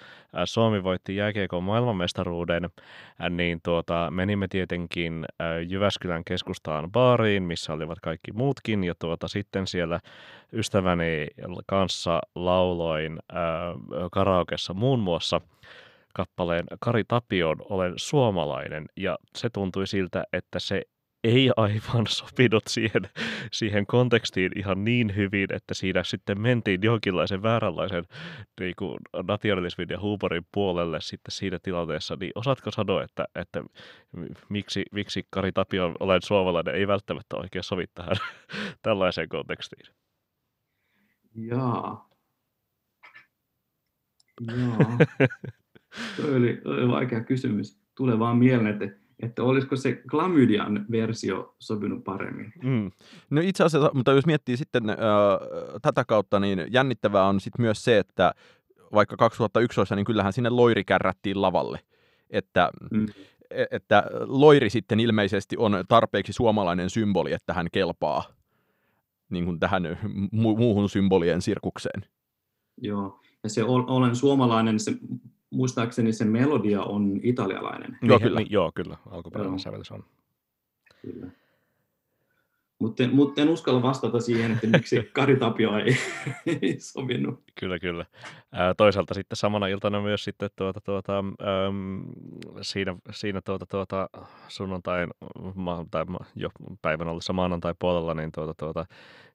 [0.46, 2.70] Suomi voitti jääkiekon maailmanmestaruuden,
[3.30, 5.26] niin tuota, menimme tietenkin
[5.68, 10.00] Jyväskylän keskustaan baariin, missä olivat kaikki muutkin, ja tuota, sitten siellä
[10.54, 11.28] ystäväni
[11.68, 13.40] kanssa lauloin äh,
[14.12, 15.42] karaokessa muun muassa–
[16.14, 20.82] kappaleen Kari Tapion Olen suomalainen ja se tuntui siltä, että se
[21.24, 23.02] ei aivan sopinut siihen,
[23.52, 28.04] siihen kontekstiin ihan niin hyvin, että siinä sitten mentiin jonkinlaisen vääränlaisen
[28.60, 32.18] niin kuin nationalismin ja huumorin puolelle sitten siinä tilanteessa.
[32.20, 33.64] Niin osaatko sanoa, että, että
[34.50, 38.16] miksi, miksi Kari Tapion Olen suomalainen ei välttämättä oikein sovi tähän
[38.82, 39.86] tällaiseen kontekstiin?
[41.36, 42.10] Jaa.
[44.48, 44.98] Jaa.
[46.16, 47.80] Tuo oli, oli vaikea kysymys.
[47.96, 52.54] Tulee vaan mieleen, että, että olisiko se Glamydian versio sopinut paremmin.
[52.64, 52.92] Mm.
[53.30, 54.98] No itse asiassa, mutta jos miettii sitten äh,
[55.82, 58.34] tätä kautta, niin jännittävää on sitten myös se, että
[58.94, 61.80] vaikka 2011, niin kyllähän sinne loiri kärrättiin lavalle.
[62.30, 63.06] Että, mm.
[63.52, 68.24] E, että loiri sitten ilmeisesti on tarpeeksi suomalainen symboli, että hän kelpaa
[69.30, 69.84] niin kuin tähän
[70.36, 72.06] mu- muuhun symbolien sirkukseen.
[72.78, 74.92] Joo, ja se olen suomalainen, se
[75.54, 77.98] muistaakseni se melodia on italialainen.
[78.02, 78.40] Joo, kyllä.
[78.40, 78.98] Niin, joo, kyllä.
[79.10, 80.04] Alkuperäinen sävelys on.
[81.02, 81.32] Kyllä.
[82.84, 85.98] Mutta en, mut en uskalla vastata siihen, että miksi Kari Tapio ei,
[86.62, 87.44] ei sovinut.
[87.60, 88.06] Kyllä, kyllä.
[88.52, 92.04] Ää, toisaalta sitten samana iltana myös sitten tuota, tuota, äm,
[92.62, 94.10] siinä, siinä tuota, tuota,
[94.48, 95.10] sunnuntain
[95.56, 96.50] ma, tai jo
[96.82, 98.86] päivän ollessa maanantai puolella, niin tuota, tuota,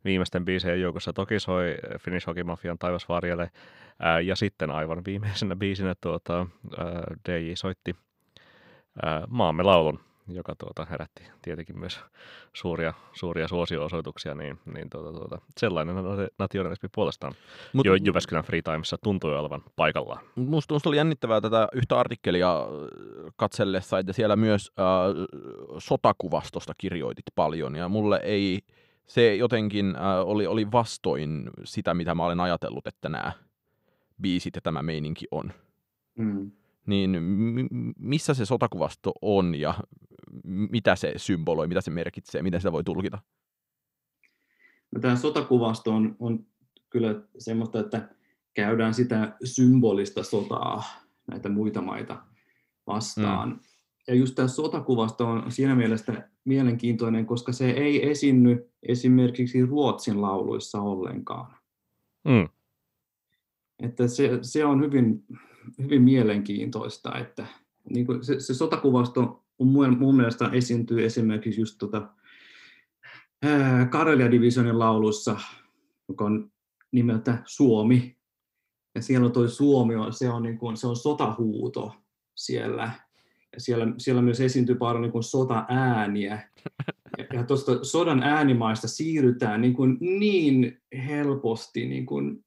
[0.05, 3.51] viimeisten biisien joukossa toki soi Finnish Hockey Mafian Taivasvarjelle.
[4.01, 6.47] Ää, ja sitten aivan viimeisenä biisinä tuota,
[6.79, 7.97] ää, DJ soitti
[9.03, 12.01] ää, Maamme laulun joka tuota, herätti tietenkin myös
[12.53, 15.97] suuria, suuria suosio-osoituksia, niin, niin tuota, tuota, sellainen
[16.39, 17.33] nationalismi puolestaan
[17.73, 20.25] Mut, jo Jyväskylän Free Timessa tuntui olevan paikallaan.
[20.37, 22.67] Musta, musta oli jännittävää tätä yhtä artikkelia äh,
[23.37, 24.85] katsellessa, että siellä myös äh,
[25.79, 28.61] sotakuvastosta kirjoitit paljon, ja mulle ei,
[29.07, 33.33] se jotenkin äh, oli, oli vastoin sitä, mitä mä olen ajatellut, että nämä
[34.21, 35.53] biisit ja tämä meininki on.
[36.15, 36.51] Mm
[36.89, 37.19] niin
[37.99, 39.75] missä se sotakuvasto on ja
[40.45, 43.19] mitä se symboloi, mitä se merkitsee, miten sitä voi tulkita?
[44.95, 46.47] No, tämä sotakuvasto on, on
[46.91, 48.09] kyllä semmoista, että
[48.55, 50.83] käydään sitä symbolista sotaa
[51.27, 52.23] näitä muita maita
[52.87, 53.49] vastaan.
[53.49, 53.59] Mm.
[54.09, 60.81] Ja just tämä sotakuvasto on siinä mielessä mielenkiintoinen, koska se ei esinny esimerkiksi Ruotsin lauluissa
[60.81, 61.57] ollenkaan.
[62.25, 62.49] Mm.
[63.83, 65.25] Että se, se on hyvin,
[65.79, 67.47] hyvin mielenkiintoista, että
[67.91, 72.15] niin kuin se, se sotakuvasto mun, mun mielestä esiintyy esimerkiksi just tota,
[73.91, 75.41] Karelia Divisionin laulussa,
[76.09, 76.53] joka on
[76.93, 78.17] nimeltä Suomi.
[78.95, 81.95] ja siellä on toi Suomi, on, se, on niin kuin, se on sotahuuto
[82.37, 82.91] siellä.
[83.53, 86.51] Ja siellä, siellä myös esiintyy paljon niin sota-ääniä.
[87.19, 92.45] Ja, ja tuosta sodan äänimaista siirrytään niin, kuin niin helposti niin kuin,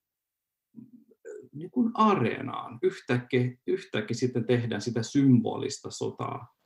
[1.54, 2.80] niin kuin areenaan.
[2.84, 6.61] Yhtäkkiä, yhtäkkiä sitten tehdään sitä symbolista sotaa.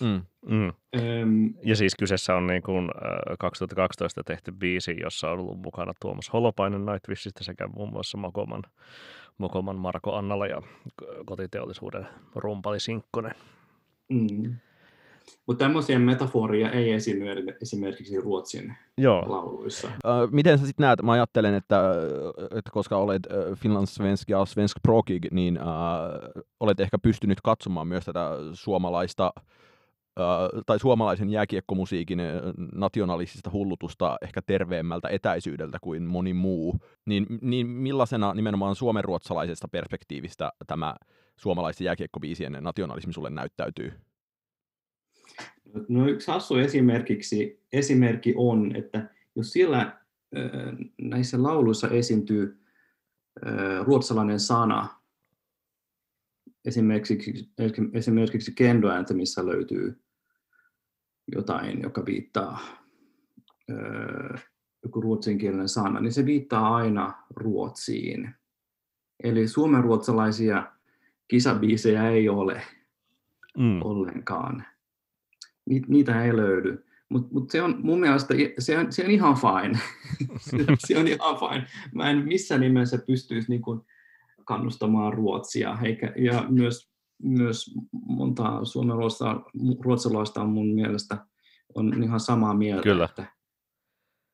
[0.00, 0.22] Mm.
[0.46, 0.72] Mm.
[0.96, 5.92] Ähm, ja siis kyseessä on niin kuin, äh, 2012 tehty biisi, jossa on ollut mukana
[6.00, 8.62] Tuomas Holopainen Nightwishista sekä muun muassa Mokoman,
[9.38, 10.62] Mokoman Marko Annala ja
[11.26, 13.34] kotiteollisuuden rumpali Sinkkonen.
[14.08, 14.56] Mm.
[15.46, 17.26] Mutta tämmöisiä metaforia ei esiinny
[17.62, 19.24] esimerkiksi Ruotsin Joo.
[19.26, 19.88] lauluissa.
[19.88, 21.82] Uh, miten sä sitten näet, mä ajattelen, että,
[22.40, 23.22] että koska olet
[23.56, 29.32] finlandssvensk ja svenskprokig, niin uh, olet ehkä pystynyt katsomaan myös tätä suomalaista
[30.66, 32.18] tai suomalaisen jääkiekkomusiikin
[32.74, 40.94] nationalistista hullutusta ehkä terveemmältä etäisyydeltä kuin moni muu, niin, niin millaisena nimenomaan suomenruotsalaisesta perspektiivistä tämä
[41.36, 43.92] suomalaisten jääkiekkobiisien nationalismi sulle näyttäytyy?
[45.88, 50.00] No yksi hassu esimerkiksi, esimerkki on, että jos siellä
[51.00, 52.60] näissä lauluissa esiintyy
[53.82, 54.88] ruotsalainen sana,
[56.64, 57.50] esimerkiksi,
[57.92, 60.00] esimerkiksi Kendo missä löytyy
[61.36, 62.58] jotain, joka viittaa
[64.82, 68.34] joku ruotsinkielinen sana, niin se viittaa aina Ruotsiin.
[69.22, 70.72] Eli suomenruotsalaisia
[71.28, 72.62] kisabiisejä ei ole
[73.58, 73.82] mm.
[73.82, 74.64] ollenkaan.
[75.68, 76.84] Ni, niitä ei löydy.
[77.08, 79.78] Mutta mut se on mun mielestä se on, se on ihan fine.
[80.86, 81.66] se, on ihan fine.
[81.94, 83.80] Mä en missään nimessä pystyisi niin kuin
[84.44, 86.90] kannustamaan Ruotsia, eikä, ja myös,
[87.22, 91.26] myös monta suomenruotsalaista on mun mielestä
[91.74, 92.82] on ihan samaa mieltä.
[92.82, 93.04] Kyllä.
[93.04, 93.26] Että,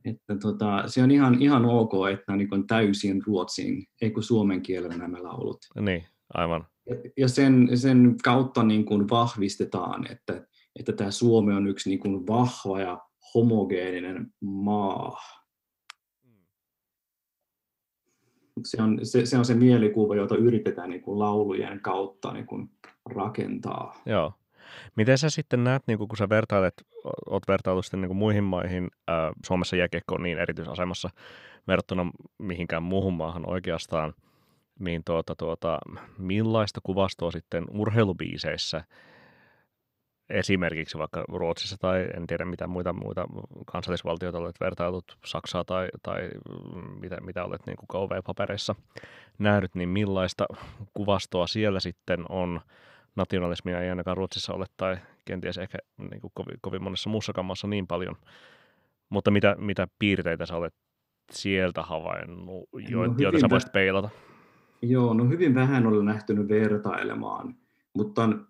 [0.04, 4.96] että tota, se on ihan, ihan ok, että niin täysin ruotsin, ei kuin suomen kielellä
[4.96, 5.58] nämä laulut.
[5.80, 6.66] Niin, aivan.
[6.88, 10.46] Ja, ja sen, sen kautta niin kuin vahvistetaan, että,
[10.78, 12.98] että tämä Suomi on yksi niin kuin vahva ja
[13.34, 15.18] homogeeninen maa.
[18.64, 22.70] Se on se, se, on se mielikuva, jota yritetään niin kuin laulujen kautta niin kuin
[23.14, 24.02] rakentaa.
[24.06, 24.32] Joo.
[24.96, 26.74] Miten sä sitten näet, niin kun sä vertailet,
[27.30, 31.10] oot vertailut sitten niin muihin maihin, ää, Suomessa jääkiekko on niin erityisasemassa
[31.68, 32.06] verrattuna
[32.38, 34.14] mihinkään muuhun maahan oikeastaan,
[34.78, 35.78] niin tuota, tuota,
[36.18, 38.84] millaista kuvastoa sitten urheilubiiseissä
[40.30, 43.26] esimerkiksi vaikka Ruotsissa tai en tiedä mitä muita, muita
[43.66, 46.30] kansallisvaltioita olet vertailut, Saksaa tai, tai
[47.00, 48.74] mitä, mitä olet niin KV-papereissa
[49.38, 50.46] nähnyt, niin millaista
[50.94, 52.60] kuvastoa siellä sitten on
[53.16, 55.78] nationalismia ei ainakaan Ruotsissa ole tai kenties ehkä
[56.10, 58.16] niin kuin kovin, kovin monessa muussakaan maassa niin paljon.
[59.08, 60.74] Mutta mitä, mitä piirteitä sä olet
[61.32, 64.08] sieltä havainnut, jo, no, joita sä voisit peilata?
[64.82, 67.54] Joo, no hyvin vähän olen nähtynyt vertailemaan,
[67.94, 68.46] mutta on,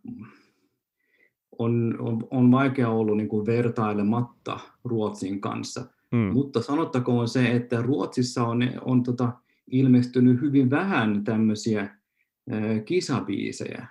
[1.59, 5.87] on, on, on vaikea ollut niin kuin vertailematta Ruotsin kanssa.
[6.17, 6.33] Hmm.
[6.33, 9.33] Mutta sanottakoon se, että Ruotsissa on, on tota,
[9.71, 13.89] ilmestynyt hyvin vähän tämmöisiä äh, kisabiisejä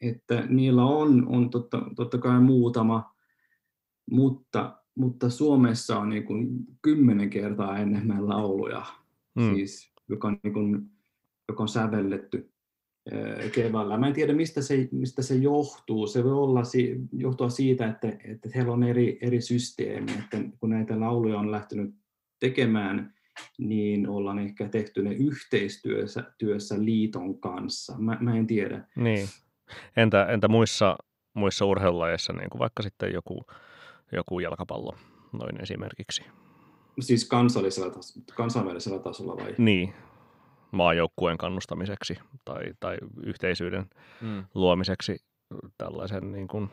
[0.00, 3.14] että niillä on, on totta, totta kai muutama,
[4.10, 6.48] mutta, mutta Suomessa on niin kuin
[6.82, 8.86] kymmenen kertaa enemmän lauluja,
[9.34, 9.54] mm.
[9.54, 10.90] siis, joka, on niin kuin,
[11.48, 12.49] joka on sävelletty
[13.54, 13.98] keväällä.
[13.98, 16.06] Mä en tiedä, mistä se, mistä se johtuu.
[16.06, 16.62] Se voi olla
[17.12, 21.94] johtua siitä, että, että heillä on eri, eri systeemi, että kun näitä lauluja on lähtenyt
[22.40, 23.14] tekemään,
[23.58, 27.98] niin ollaan ehkä tehty ne yhteistyössä työssä liiton kanssa.
[27.98, 28.84] Mä, mä en tiedä.
[28.96, 29.28] Niin.
[29.96, 30.96] Entä, entä muissa,
[31.34, 33.44] muissa urheilulajeissa, niin kuin vaikka sitten joku,
[34.12, 34.96] joku jalkapallo
[35.32, 36.22] noin esimerkiksi?
[37.00, 37.94] Siis kansallisella
[38.34, 39.54] kansainvälisellä tasolla vai?
[39.58, 39.94] Niin,
[40.72, 43.86] maajoukkueen kannustamiseksi tai, tai yhteisyyden
[44.20, 44.44] mm.
[44.54, 45.16] luomiseksi
[45.78, 46.70] tällaisen niin kuin...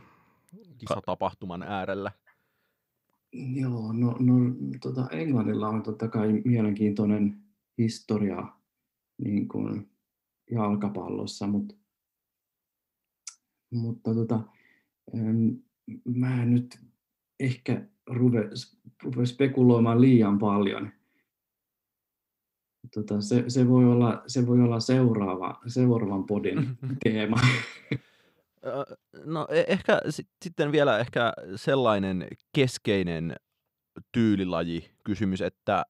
[0.77, 2.11] kisatapahtuman äärellä.
[3.33, 4.33] Joo, no, no
[4.81, 7.41] tota Englannilla on totta kai mielenkiintoinen
[7.77, 8.47] historia
[9.17, 9.91] niin kuin
[10.51, 11.75] jalkapallossa, mutta
[13.73, 14.39] mutta tota,
[16.05, 16.79] mä en nyt
[17.39, 18.49] ehkä ruve,
[19.03, 20.91] ruve spekuloimaan liian paljon.
[22.93, 27.37] Tota, se, se, voi olla, se voi olla seuraava, seuraavan podin teema.
[29.25, 30.01] No e, ehkä
[30.41, 33.35] sitten vielä ehkä sellainen keskeinen
[34.11, 35.85] tyylilaji kysymys, että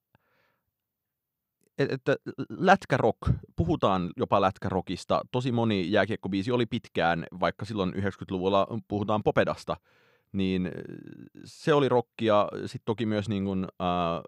[1.78, 2.16] että
[2.50, 3.18] lätkärock,
[3.56, 5.22] puhutaan jopa lätkärokista.
[5.32, 9.78] Tosi moni jääkiekkobiisi oli pitkään, vaikka silloin 90-luvulla puhutaan popedasta,
[10.32, 10.72] niin
[11.46, 12.48] se oli rockia.
[12.60, 14.24] Sitten toki myös niin kuin, äh,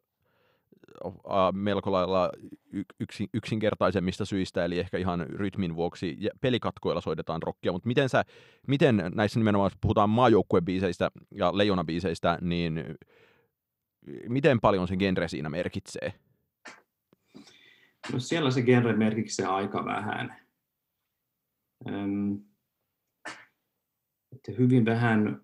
[1.54, 2.32] melko lailla
[2.99, 6.15] yksi, yksinkertaisemmista syistä, eli ehkä ihan rytmin vuoksi.
[6.19, 8.23] Ja pelikatkoilla soitetaan rockia, mutta miten, sä,
[8.67, 12.84] miten näissä nimenomaan, puhutaan maajoukkuebiiseistä ja leijonabiiseistä, niin
[14.30, 16.13] miten paljon se genre siinä merkitsee?
[18.13, 20.36] No siellä se genre merkitsee aika vähän.
[21.88, 22.39] Öm,
[24.36, 25.41] että hyvin vähän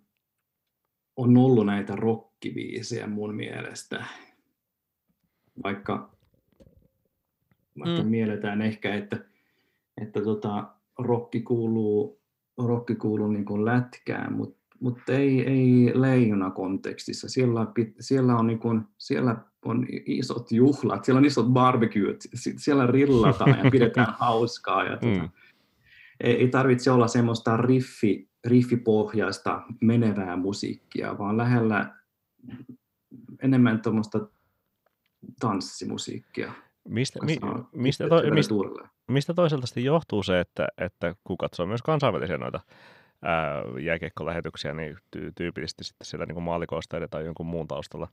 [1.15, 4.05] on ollut näitä rockibiisejä mun mielestä.
[5.63, 6.09] Vaikka,
[7.79, 8.09] vaikka mm.
[8.09, 9.17] mielletään ehkä, että,
[10.01, 10.67] että tota,
[10.99, 12.21] rokki kuuluu,
[12.57, 17.29] rokki kuuluu niin kuin lätkään, mutta mutta ei, ei leijona kontekstissa.
[17.29, 17.67] Siellä,
[17.99, 22.21] siellä, on niin kuin, siellä on isot juhlat, siellä on isot barbecuet,
[22.57, 24.83] siellä rillataan ja pidetään hauskaa.
[24.83, 25.29] Ja tuota, mm.
[26.23, 31.95] ei, ei tarvitse olla semmoista riffi, riffipohjaista menevää musiikkia, vaan lähellä
[33.41, 34.27] enemmän tuommoista
[35.39, 36.51] tanssimusiikkiä.
[36.89, 37.37] Mistä, mi,
[37.73, 38.53] mistä, to, mistä,
[39.07, 42.59] mistä toisaalta johtuu se, että, että kun katsoo myös kansainvälisiä noita
[43.81, 48.07] jääkiekkolähetyksiä, niin ty- tyypillisesti sitten siellä niin maalikoista tai jonkun muun taustalla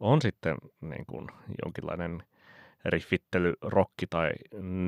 [0.00, 1.26] on sitten niin kuin
[1.64, 2.22] jonkinlainen
[2.84, 4.30] riffittely, rokki tai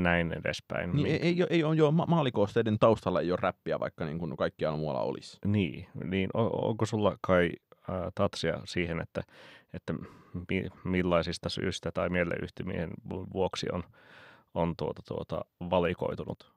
[0.03, 0.93] näin edespäin.
[0.93, 4.37] Niin, ei, ei, ei ole jo ma- maalikosteiden taustalla ei ole räppiä, vaikka niin kuin
[4.37, 5.39] kaikkialla muualla olisi.
[5.47, 7.51] Niin, niin on, onko sulla kai
[7.91, 9.23] äh, tatsia siihen, että,
[9.75, 9.95] että
[10.51, 12.91] mi, millaisista syistä tai mieleyhtymien
[13.33, 13.85] vuoksi on,
[14.55, 16.53] on tuota, tuota, valikoitunut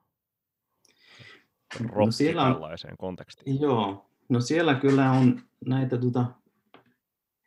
[1.80, 3.60] no siellä on, tällaiseen kontekstiin?
[3.60, 6.26] Joo, no siellä kyllä on näitä tuota,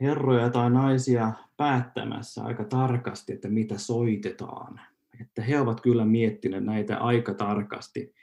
[0.02, 4.82] herroja tai naisia päättämässä aika tarkasti, että mitä soitetaan.
[5.22, 8.14] Että he ovat kyllä miettineet näitä aika tarkasti,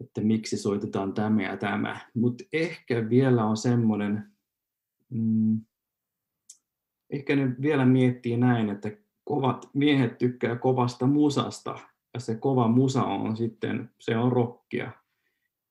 [0.00, 2.00] että miksi soitetaan tämä ja tämä.
[2.14, 4.32] Mutta ehkä vielä on semmoinen,
[5.10, 5.60] mm,
[7.10, 8.90] ehkä ne vielä miettii näin, että
[9.24, 11.78] kovat miehet tykkää kovasta musasta,
[12.14, 14.90] ja se kova musa on sitten, se on rockia.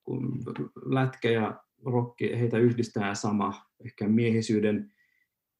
[0.04, 0.44] Kun
[0.86, 3.54] lätkä ja rokki, heitä yhdistää sama
[3.86, 4.94] ehkä miehisyyden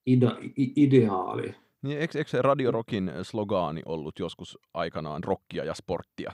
[0.06, 1.56] ida, ideaali.
[1.82, 6.32] Niin, eikö, eikö se Radio Rockin slogaani ollut joskus aikanaan rockia ja sporttia?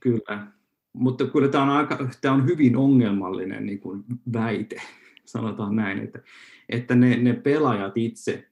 [0.00, 0.46] Kyllä,
[0.92, 4.76] mutta kyllä tämä on, aika, tämä on hyvin ongelmallinen niin kuin väite,
[5.24, 6.18] sanotaan näin, että,
[6.68, 8.48] että ne, ne pelaajat itse,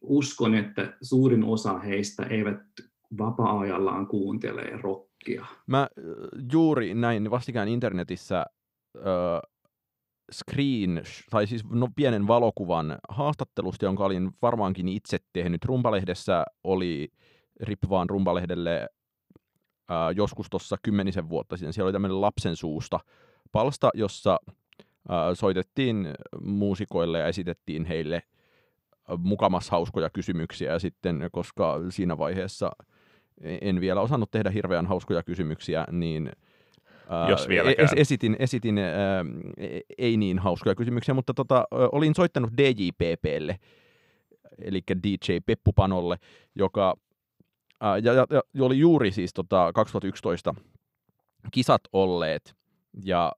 [0.00, 2.60] uskon, että suurin osa heistä eivät
[3.18, 5.46] vapaa-ajallaan kuuntelee rockia.
[5.66, 5.88] Mä
[6.52, 8.46] juuri näin vastikään internetissä
[10.32, 15.64] screen, tai siis no, pienen valokuvan haastattelusta, jonka olin varmaankin itse tehnyt.
[15.64, 17.08] Rumpalehdessä oli
[17.60, 18.88] Rip vaan Rumpalehdelle
[19.90, 21.72] äh, joskus tuossa kymmenisen vuotta sitten.
[21.72, 23.00] Siellä oli tämmöinen lapsen suusta
[23.52, 24.38] palsta, jossa
[24.80, 26.08] äh, soitettiin
[26.42, 28.22] muusikoille ja esitettiin heille
[29.18, 32.70] mukamas hauskoja kysymyksiä ja sitten, koska siinä vaiheessa
[33.40, 36.32] en vielä osannut tehdä hirveän hauskoja kysymyksiä, niin
[37.28, 39.24] jos Es, esitin, esitin ää,
[39.98, 43.58] ei niin hauskoja kysymyksiä, mutta tota, olin soittanut DJPPlle,
[44.62, 46.16] eli DJ Peppupanolle,
[46.54, 46.94] joka
[47.80, 50.54] ää, ja, ja, ja, oli juuri siis tota, 2011
[51.50, 52.54] kisat olleet,
[53.04, 53.32] ja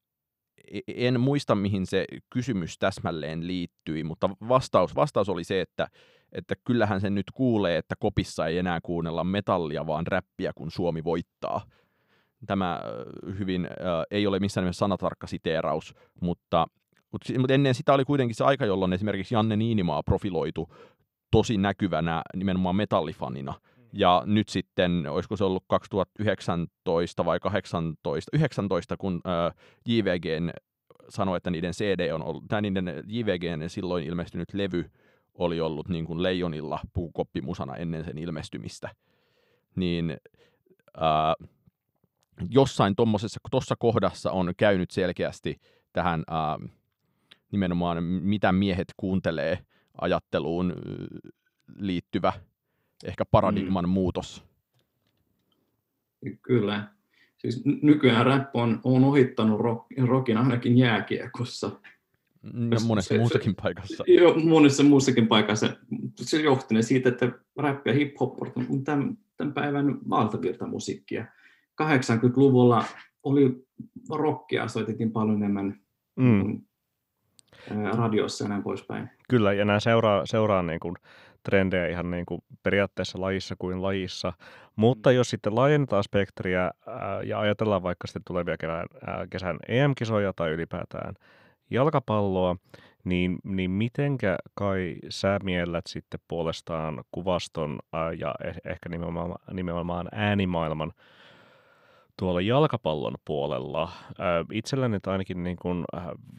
[0.86, 5.88] en muista, mihin se kysymys täsmälleen liittyi, mutta vastaus, vastaus oli se, että
[6.32, 11.04] että kyllähän sen nyt kuulee, että kopissa ei enää kuunnella metallia, vaan räppiä, kun Suomi
[11.04, 11.60] voittaa.
[12.46, 12.80] Tämä
[13.38, 13.72] hyvin äh,
[14.10, 16.66] ei ole missään nimessä sanatarkka siteeraus, mutta,
[17.12, 20.68] mutta, mutta ennen sitä oli kuitenkin se aika, jolloin esimerkiksi Janne Niinimaa profiloitu
[21.30, 23.54] tosi näkyvänä nimenomaan metallifanina.
[23.92, 29.54] Ja nyt sitten, olisiko se ollut 2019 vai 18, 19, kun äh,
[29.86, 30.24] JVG
[31.08, 34.90] sanoi, että niiden CD on ollut, tämä niiden JVGn silloin ilmestynyt levy
[35.34, 38.90] oli ollut niin kuin Leijonilla puukoppimusana ennen sen ilmestymistä,
[39.76, 40.16] niin
[40.96, 41.34] ää,
[42.50, 42.94] jossain
[43.50, 45.60] tuossa kohdassa on käynyt selkeästi
[45.92, 46.58] tähän ää,
[47.52, 49.58] nimenomaan mitä miehet kuuntelee
[50.00, 50.74] ajatteluun
[51.76, 52.32] liittyvä
[53.04, 53.90] ehkä paradigman mm.
[53.90, 54.44] muutos.
[56.42, 56.88] Kyllä.
[57.38, 61.70] Siis nykyään rap on, on ohittanut rock, rockin ainakin jääkiekossa.
[62.44, 64.04] Ja monessa se, muussakin paikassa.
[64.06, 65.76] Joo, monessa muussakin paikassa.
[66.16, 71.26] Se johtunut siitä, että rap ja hip-hop on tämän, tämän päivän valtavirtamusiikkia.
[71.82, 72.84] 80-luvulla
[73.22, 73.66] oli
[74.10, 75.80] rockia, soitettiin paljon enemmän
[76.16, 76.62] mm.
[77.92, 79.10] radiossa ja näin poispäin.
[79.28, 80.96] Kyllä, ja nämä seuraa, seuraa niin kuin
[81.42, 84.32] trendejä ihan niin kuin periaatteessa lajissa kuin lajissa.
[84.76, 85.16] Mutta mm.
[85.16, 90.50] jos sitten laajennetaan spektriä ää, ja ajatellaan vaikka sitten tulevia kevään, ää, kesän EM-kisoja tai
[90.50, 91.14] ylipäätään
[91.70, 92.56] jalkapalloa,
[93.04, 100.08] niin, niin mitenkä kai sä miellät sitten puolestaan kuvaston ää, ja eh, ehkä nimenomaan, nimenomaan
[100.12, 100.92] äänimaailman
[102.22, 103.88] tuolla jalkapallon puolella.
[104.52, 105.84] Itselläni ainakin niin kuin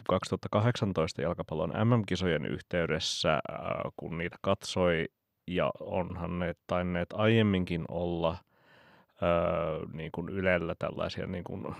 [0.07, 3.39] 2018 jalkapallon MM-kisojen yhteydessä,
[3.97, 5.05] kun niitä katsoi,
[5.47, 8.37] ja onhan ne tainneet aiemminkin olla
[9.93, 11.75] niin kuin Ylellä tällaisia niin kuin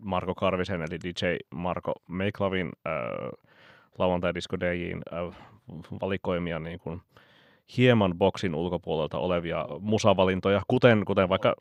[0.00, 2.72] Marko Karvisen eli DJ Marko Meiklavin
[3.98, 5.36] lauantai Disco äh,
[6.00, 7.00] valikoimia niin kuin
[7.76, 11.54] hieman boksin ulkopuolelta olevia musavalintoja, kuten, kuten vaikka,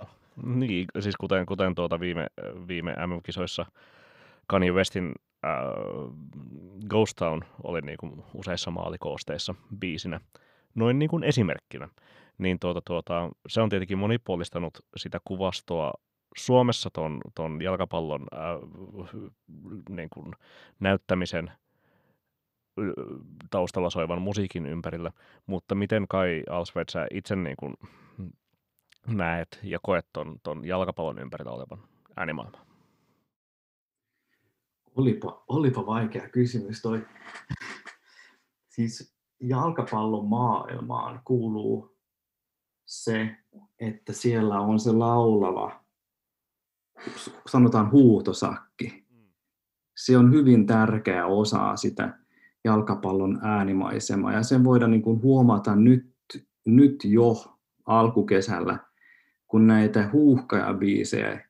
[0.45, 2.27] niin, siis kuten, kuten tuota viime,
[2.67, 3.65] viime MM-kisoissa
[4.47, 5.11] Kanye Westin
[5.45, 5.51] äh,
[6.89, 10.19] Ghost Town oli niin kuin useissa maalikoosteissa biisinä,
[10.75, 11.89] noin niin kuin esimerkkinä.
[12.37, 15.93] Niin tuota, tuota, se on tietenkin monipuolistanut sitä kuvastoa
[16.37, 19.19] Suomessa ton, ton jalkapallon äh,
[19.89, 20.33] niin kuin
[20.79, 21.51] näyttämisen
[23.49, 25.11] taustalla soivan musiikin ympärillä,
[25.45, 27.73] mutta miten kai Alsved sä itse niin kuin
[29.07, 31.83] näet ja koet ton, ton jalkapallon ympärillä olevan
[32.15, 32.65] äänimaailma?
[34.95, 37.05] Olipa, olipa vaikea kysymys toi.
[38.75, 41.97] siis jalkapallon maailmaan kuuluu
[42.85, 43.35] se,
[43.79, 45.83] että siellä on se laulava
[47.47, 49.05] sanotaan huutosakki.
[49.97, 52.19] Se on hyvin tärkeä osa sitä
[52.63, 56.13] jalkapallon äänimaisemaa ja sen voidaan niin kuin huomata nyt,
[56.65, 58.79] nyt jo alkukesällä,
[59.53, 61.45] kun näitä huuhkajabiisejä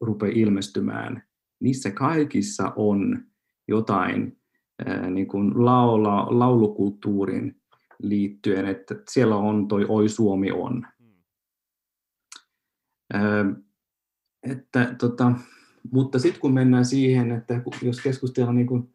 [0.00, 1.22] rupeaa ilmestymään.
[1.60, 3.24] Niissä kaikissa on
[3.68, 4.38] jotain
[5.10, 7.62] niin kuin laula, laulukulttuurin
[8.02, 10.86] liittyen, että siellä on toi Oi Suomi on.
[14.42, 15.32] Että, tota,
[15.92, 18.94] mutta sitten kun mennään siihen, että jos keskustellaan niin kuin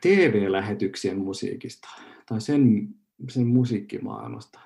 [0.00, 1.88] TV-lähetyksien musiikista
[2.28, 2.88] tai sen,
[3.28, 4.60] sen musiikkimaailmasta.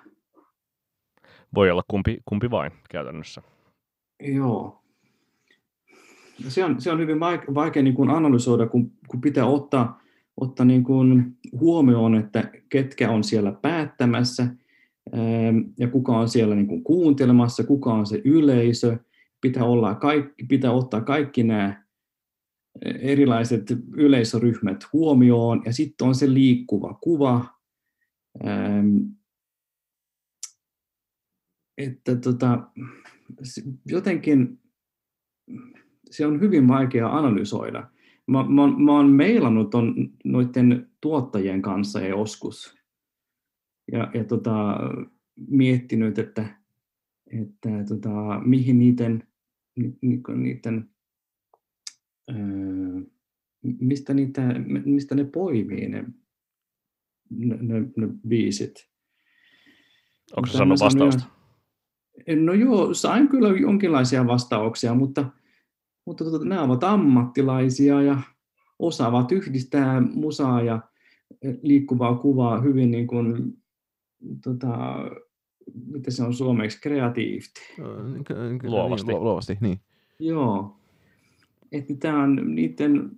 [1.54, 3.42] Voi olla kumpi, kumpi vain käytännössä.
[4.22, 4.82] Joo.
[6.48, 10.00] Se on, se on hyvin vaikea, vaikea niin kuin analysoida, kun, kun pitää ottaa,
[10.36, 14.46] ottaa niin kuin huomioon, että ketkä on siellä päättämässä
[15.78, 18.96] ja kuka on siellä niin kuin kuuntelemassa, kuka on se yleisö.
[19.40, 21.84] Pitää, olla kaikki, pitää ottaa kaikki nämä
[22.84, 23.62] erilaiset
[23.96, 27.44] yleisöryhmät huomioon, ja sitten on se liikkuva kuva,
[31.78, 32.68] että tota,
[33.86, 34.60] jotenkin
[36.10, 37.90] se on hyvin vaikea analysoida.
[38.26, 42.78] Mä, mä, mä oon meilannut on noiden tuottajien kanssa joskus,
[43.92, 44.78] ja, ja tota,
[45.48, 46.56] miettinyt, että,
[47.26, 49.28] että tota, mihin niiden,
[49.76, 50.90] ni, niiden
[52.30, 53.00] öö,
[53.62, 54.42] mistä, niitä,
[54.84, 56.04] mistä ne poimii ne,
[57.30, 58.88] ne, ne, ne biisit.
[60.36, 61.22] Onko se saanut vastausta?
[61.22, 61.37] Ihan,
[62.36, 65.24] no joo, sain kyllä jonkinlaisia vastauksia, mutta,
[66.04, 68.18] mutta tota, nämä ovat ammattilaisia ja
[68.78, 70.80] osaavat yhdistää musaa ja
[71.62, 73.56] liikkuvaa kuvaa hyvin niin kuin
[74.44, 74.68] tota,
[75.86, 77.60] miten se on suomeksi, kreatiivisesti.
[78.62, 79.12] Luovasti.
[79.12, 79.80] Niin, luovasti, niin.
[80.18, 80.76] Joo.
[81.72, 83.10] Että tämä on niiden,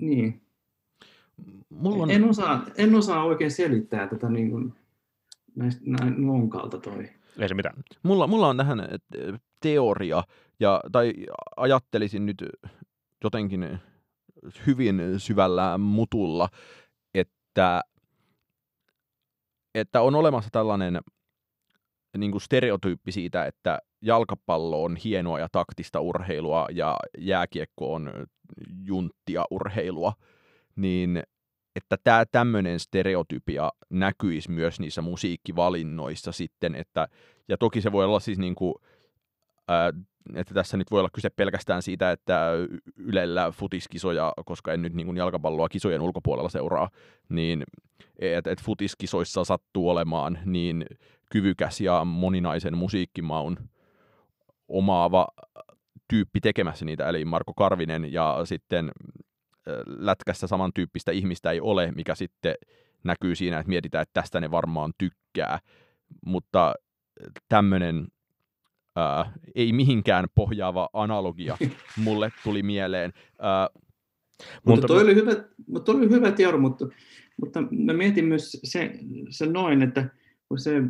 [0.00, 0.40] niin.
[1.70, 2.10] Mulla on...
[2.10, 4.72] en, osaa, en osaa oikein selittää tätä niin kuin,
[5.54, 7.08] näistä, näin lonkalta toi.
[7.38, 7.76] Ei se mitään.
[8.02, 8.88] Mulla, mulla on tähän
[9.60, 10.22] teoria,
[10.60, 11.12] ja, tai
[11.56, 12.44] ajattelisin nyt
[13.24, 13.78] jotenkin
[14.66, 16.48] hyvin syvällä mutulla,
[17.14, 17.82] että
[19.74, 21.00] että on olemassa tällainen
[22.18, 28.12] niin kuin stereotyyppi siitä, että jalkapallo on hienoa ja taktista urheilua ja jääkiekko on
[28.84, 30.12] junttia urheilua,
[30.76, 31.22] niin
[31.76, 37.08] että tämä tämmöinen stereotypia näkyisi myös niissä musiikkivalinnoissa sitten, että,
[37.48, 38.74] ja toki se voi olla siis niin kuin,
[39.68, 39.92] ää,
[40.34, 42.50] että tässä nyt voi olla kyse pelkästään siitä, että
[42.96, 46.90] Ylellä futiskisoja, koska en nyt niin kuin jalkapalloa kisojen ulkopuolella seuraa,
[47.28, 47.64] niin
[48.18, 50.86] että et futiskisoissa sattuu olemaan niin
[51.30, 53.56] kyvykäs ja moninaisen musiikkimaun
[54.68, 55.26] omaava
[56.08, 58.90] tyyppi tekemässä niitä, eli Marko Karvinen, ja sitten
[59.86, 62.54] lätkässä samantyyppistä ihmistä ei ole, mikä sitten
[63.04, 65.58] näkyy siinä, että mietitään, että tästä ne varmaan tykkää,
[66.26, 66.74] mutta
[67.48, 68.06] tämmöinen
[68.96, 71.56] ää, ei mihinkään pohjaava analogia
[72.04, 73.12] mulle tuli mieleen.
[73.38, 73.68] Ää,
[74.38, 75.32] mutta, mutta toi oli hyvä,
[75.66, 76.88] mutta toi oli hyvä tiedon, mutta,
[77.40, 78.92] mutta mä mietin myös se,
[79.30, 80.08] se noin, että
[80.48, 80.80] kun se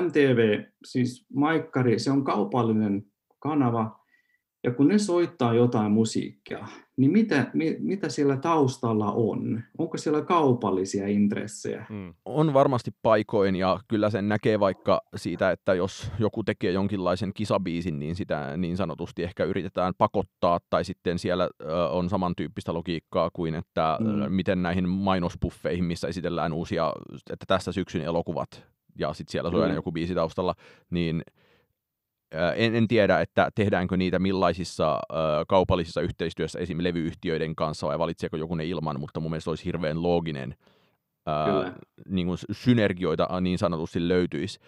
[0.00, 3.06] MTV, siis Maikkari, se on kaupallinen
[3.38, 4.00] kanava,
[4.64, 9.62] ja kun ne soittaa jotain musiikkia, niin mitä, mi, mitä siellä taustalla on?
[9.78, 11.86] Onko siellä kaupallisia intressejä?
[11.90, 12.14] Mm.
[12.24, 17.98] On varmasti paikoin ja kyllä sen näkee vaikka siitä, että jos joku tekee jonkinlaisen kisabiisin,
[17.98, 21.50] niin sitä niin sanotusti ehkä yritetään pakottaa tai sitten siellä
[21.90, 24.32] on samantyyppistä logiikkaa kuin, että mm.
[24.32, 26.92] miten näihin mainospuffeihin, missä esitellään uusia,
[27.30, 28.66] että tässä syksyn elokuvat
[28.98, 29.74] ja sitten siellä soi mm.
[29.74, 30.54] joku biisi taustalla,
[30.90, 31.22] niin–
[32.56, 35.18] en, en tiedä, että tehdäänkö niitä millaisissa äh,
[35.48, 36.78] kaupallisissa yhteistyössä esim.
[36.80, 40.54] levyyhtiöiden kanssa vai valitseeko joku ne ilman, mutta mun mielestä olisi hirveän looginen
[41.28, 41.72] äh,
[42.08, 44.60] niin kuin synergioita niin sanotusti löytyisi.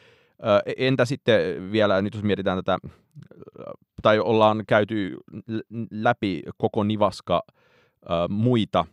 [0.46, 2.78] Äh, entä sitten vielä, nyt jos mietitään tätä,
[4.02, 5.16] tai ollaan käyty
[5.90, 7.42] läpi koko nivaska
[8.10, 8.86] äh, muita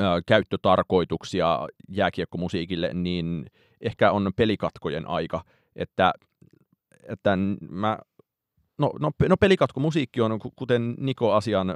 [0.00, 3.46] äh, käyttötarkoituksia jääkiekkomusiikille, niin
[3.80, 5.44] ehkä on pelikatkojen aika,
[5.76, 6.12] että
[7.08, 7.38] että
[7.70, 7.98] mä
[8.78, 11.74] No, no, no pelikatkomusiikki on, kuten Niko asian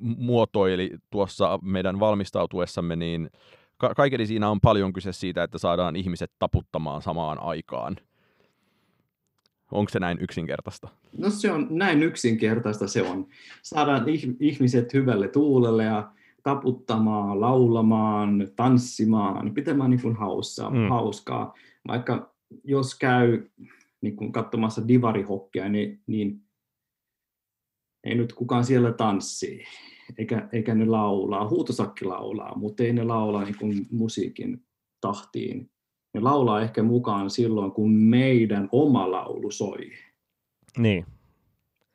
[0.00, 3.30] muotoili tuossa meidän valmistautuessamme, niin
[3.76, 7.96] ka- kaikeni siinä on paljon kyse siitä, että saadaan ihmiset taputtamaan samaan aikaan.
[9.72, 10.88] Onko se näin yksinkertaista?
[11.18, 13.26] No se on näin yksinkertaista se on.
[13.62, 14.04] Saadaan
[14.40, 16.12] ihmiset hyvälle tuulelle ja
[16.42, 20.88] taputtamaan, laulamaan, tanssimaan, pitämään niin hauskaa, mm.
[20.88, 21.54] hauskaa.
[21.88, 23.50] Vaikka jos käy
[24.00, 26.42] niin kuin katsomassa divarihokkia, niin, niin
[28.04, 29.64] ei nyt kukaan siellä tanssii,
[30.18, 31.48] eikä, eikä ne laulaa.
[31.48, 34.66] Huutosakki laulaa, mutta ei ne laula niin kuin musiikin
[35.00, 35.70] tahtiin.
[36.14, 39.90] Ne laulaa ehkä mukaan silloin, kun meidän oma laulu soi.
[40.78, 41.06] Niin.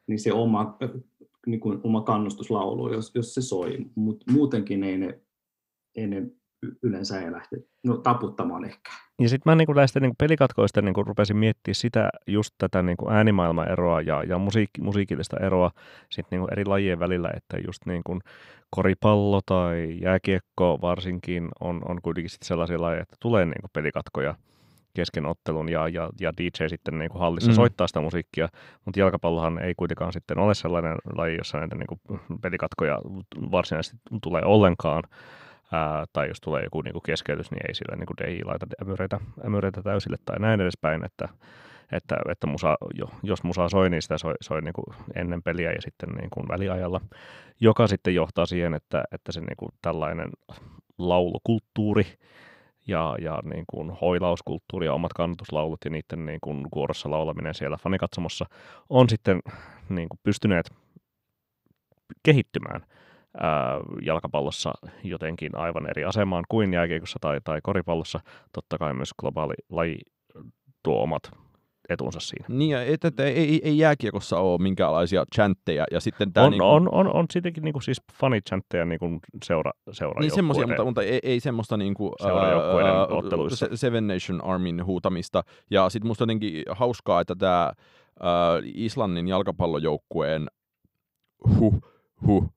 [0.08, 0.78] Niin se oma,
[1.48, 3.78] niin kuin oma kannustuslaulu, jos, jos se soi.
[3.96, 5.20] Mutta muutenkin ei ne,
[5.96, 6.28] ei ne
[6.84, 8.92] yleensä ei lähte no, taputtamaan ehkä.
[9.20, 12.84] Ja sitten mä niin kuin näistä niin pelikatkoista niin kuin rupesin miettimään sitä just tätä
[12.84, 15.72] niin kuin äänimaailmaeroa ja, ja musiikki, musiikillista eroa
[16.12, 18.20] sit niin kuin eri lajien välillä, että just niin kuin
[18.70, 24.36] koripallo tai jääkiekko varsinkin on, on kuitenkin sit sellaisia lajeja, että tulee niin kuin pelikatkoja
[24.94, 27.56] kesken ottelun ja, ja, ja DJ sitten niin kuin hallissa mm.
[27.56, 28.50] soittaa sitä musiikkia,
[28.86, 33.00] mutta jalkapallohan ei kuitenkaan sitten ole sellainen laji, jossa näitä niin kuin pelikatkoja
[33.52, 35.04] varsinaisesti tulee ollenkaan,
[35.74, 39.82] ää, tai jos tulee joku niin keskeytys, niin ei sillä niin ei laita ämyreitä, ämyreitä
[39.82, 41.30] täysille tai näin edespäin, että,
[41.92, 42.78] että, että musa,
[43.24, 44.74] jos musa soi, niin sitä soi, soi niin
[45.16, 47.02] ennen peliä ja sitten niin kuin väliajalla,
[47.60, 50.30] joka sitten johtaa siihen, että, että se niin kuin tällainen
[50.98, 52.06] laulukulttuuri
[52.88, 57.78] ja, ja niin kuin hoilauskulttuuri ja omat kannatuslaulut ja niiden niin kuin kuorossa laulaminen siellä
[57.78, 58.46] fanikatsomossa
[58.90, 59.40] on sitten
[59.90, 60.70] niin kuin pystyneet
[62.24, 62.86] kehittymään
[63.40, 64.74] ää, jalkapallossa
[65.04, 68.20] jotenkin aivan eri asemaan kuin jääkiekossa tai, tai koripallossa.
[68.54, 69.98] Totta kai myös globaali laji
[70.84, 71.32] tuo omat
[71.90, 72.46] etunsa siinä.
[72.50, 75.86] Niin, että, että ei, ei jääkiekossa ole minkäänlaisia chantteja.
[75.92, 76.70] Ja sitten tämä on, niin kuin...
[76.70, 80.86] on, on, on sittenkin niin kuin siis fanichantteja niin kuin seura, seura Niin semmoisia, mutta,
[80.86, 83.68] mutta ei, ei semmoista niin kuin, ää, otteluissa.
[83.74, 85.44] Seven Nation Armin huutamista.
[85.72, 87.72] Ja sitten musta jotenkin hauskaa, että tämä
[88.74, 90.48] Islannin jalkapallojoukkueen
[91.60, 91.84] huh,
[92.28, 92.54] huh,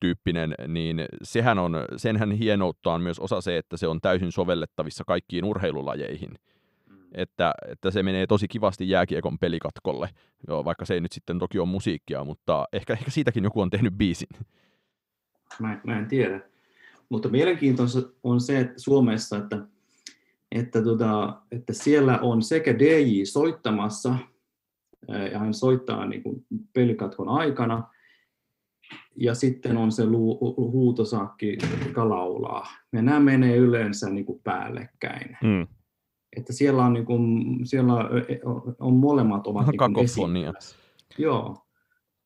[0.00, 5.04] tyyppinen, niin sehän on, senhän hienoutta on myös osa se, että se on täysin sovellettavissa
[5.06, 6.30] kaikkiin urheilulajeihin.
[6.88, 6.96] Mm.
[7.14, 10.08] Että, että se menee tosi kivasti jääkiekon pelikatkolle,
[10.48, 13.70] Joo, vaikka se ei nyt sitten toki ole musiikkia, mutta ehkä, ehkä siitäkin joku on
[13.70, 14.28] tehnyt biisin.
[15.60, 16.40] Mä, mä en tiedä.
[17.08, 19.58] Mutta mielenkiintoista on se, että Suomessa, että,
[20.52, 24.16] että, tota, että siellä on sekä DJ soittamassa,
[25.32, 27.88] ja hän soittaa niin kuin pelikatkon aikana,
[29.16, 32.66] ja sitten on se lu, huutosakki, joka laulaa.
[32.92, 35.36] Ja nämä menee yleensä niin kuin päällekkäin.
[35.42, 35.66] Mm.
[36.36, 37.94] Että siellä on, niin kuin, siellä
[38.80, 40.44] on molemmat ovat niin
[41.18, 41.66] Joo.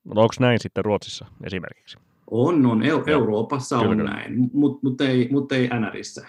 [0.04, 1.98] Mutta onko näin sitten Ruotsissa esimerkiksi?
[2.30, 2.82] On, on.
[2.82, 4.10] Eu- Euroopassa kyllä, on kyllä.
[4.10, 6.28] näin, mutta mut ei, mut ei NRissä.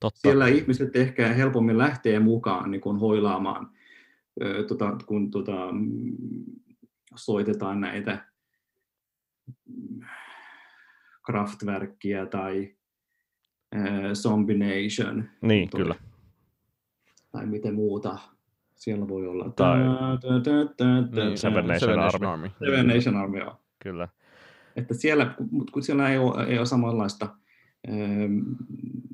[0.00, 0.20] Totta.
[0.20, 3.70] Siellä ihmiset ehkä helpommin lähtee mukaan niin kun hoilaamaan,
[4.68, 5.56] tota, kun tota,
[7.14, 8.29] soitetaan näitä
[11.26, 12.74] Kraftwerkia tai
[13.76, 15.24] äh, Zombie Nation.
[15.42, 15.94] Niin, toi, kyllä.
[17.32, 18.18] Tai miten muuta
[18.74, 19.50] siellä voi olla.
[19.50, 22.50] Tai niin, Seven Nation Army.
[22.58, 23.60] Seven Nation Army, joo.
[23.82, 24.08] Kyllä.
[24.76, 25.34] Että siellä,
[25.72, 27.28] kun siellä ei ole, ei ole samanlaista
[27.88, 28.40] ähm,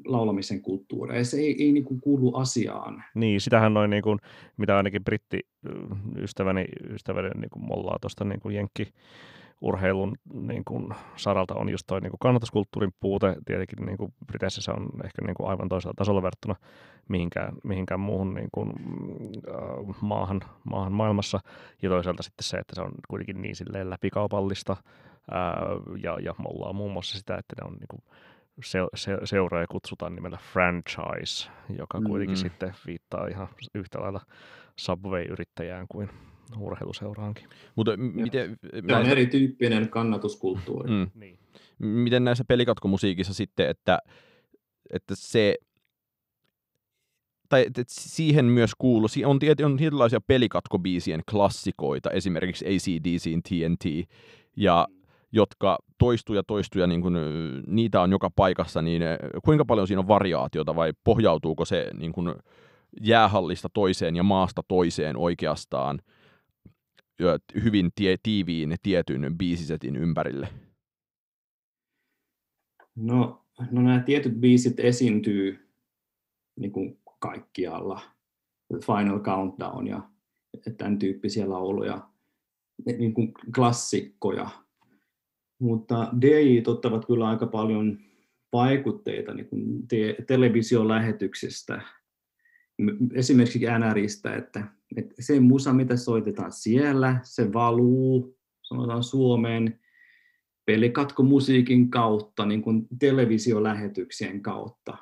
[0.05, 1.24] laulamisen kulttuuria.
[1.24, 3.05] Se ei, ei niin kuin kuulu asiaan.
[3.14, 4.18] Niin, sitähän noin, niin kuin,
[4.57, 5.41] mitä ainakin britti
[6.16, 8.93] ystäväni, ystäväni niin kuin mollaa tuosta niin kuin jenkki,
[9.61, 13.36] urheilun niin kuin, saralta on just toi niin kuin kannatuskulttuurin puute.
[13.44, 16.54] Tietenkin niin kuin Briteissä se on ehkä niin kuin aivan toisella tasolla verrattuna
[17.09, 18.72] mihinkään, mihinkään muuhun niin kuin,
[19.48, 20.40] äh, maahan,
[20.70, 21.40] maahan maailmassa.
[21.82, 26.72] Ja toisaalta sitten se, että se on kuitenkin niin silleen läpikaupallista äh, ja, ja mollaa
[26.72, 28.02] muun muassa sitä, että ne on niin kuin,
[28.62, 32.50] se, se, seuraaja kutsutaan nimellä franchise, joka kuitenkin mm-hmm.
[32.50, 34.20] sitten viittaa ihan yhtä lailla
[34.76, 36.11] Subway-yrittäjään kuin
[36.59, 37.49] urheiluseuraankin.
[37.76, 38.57] Mutta miten,
[38.88, 40.90] Se on erityyppinen kannatuskulttuuri.
[40.90, 41.11] Mm.
[41.14, 41.38] Niin.
[41.78, 43.99] Miten näissä pelikatkomusiikissa sitten, että,
[44.90, 45.55] että se
[47.49, 54.11] tai että siihen myös kuuluu, on, on tietynlaisia pelikatkobiisien klassikoita, esimerkiksi ACDCin TNT,
[54.57, 54.88] ja
[55.32, 57.14] jotka toistuu ja toistuu ja niin kuin,
[57.66, 59.03] niitä on joka paikassa, niin
[59.44, 62.34] kuinka paljon siinä on variaatiota vai pohjautuuko se niin kuin,
[63.01, 65.99] jäähallista toiseen ja maasta toiseen oikeastaan
[67.64, 70.48] hyvin tie, tiiviin tietyn biisisetin ympärille?
[72.94, 75.68] No, no nämä tietyt biisit esiintyy
[76.56, 78.00] niin kuin kaikkialla.
[78.74, 80.10] Final Countdown ja
[80.76, 82.08] tämän tyyppisiä lauluja,
[82.98, 84.48] niin kuin klassikkoja.
[85.58, 87.98] Mutta DJ ottavat kyllä aika paljon
[88.52, 91.82] vaikutteita niin kuin te- televisiolähetyksestä,
[93.14, 94.64] esimerkiksi NRistä, että,
[94.97, 99.81] että se musa, mitä soitetaan siellä, se valuu, sanotaan Suomeen,
[100.64, 104.97] pelikatkomusiikin kautta, niin kuin televisiolähetyksien kautta.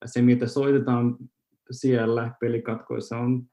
[0.00, 1.16] Ja se, mitä soitetaan
[1.70, 3.46] siellä pelikatkoissa, on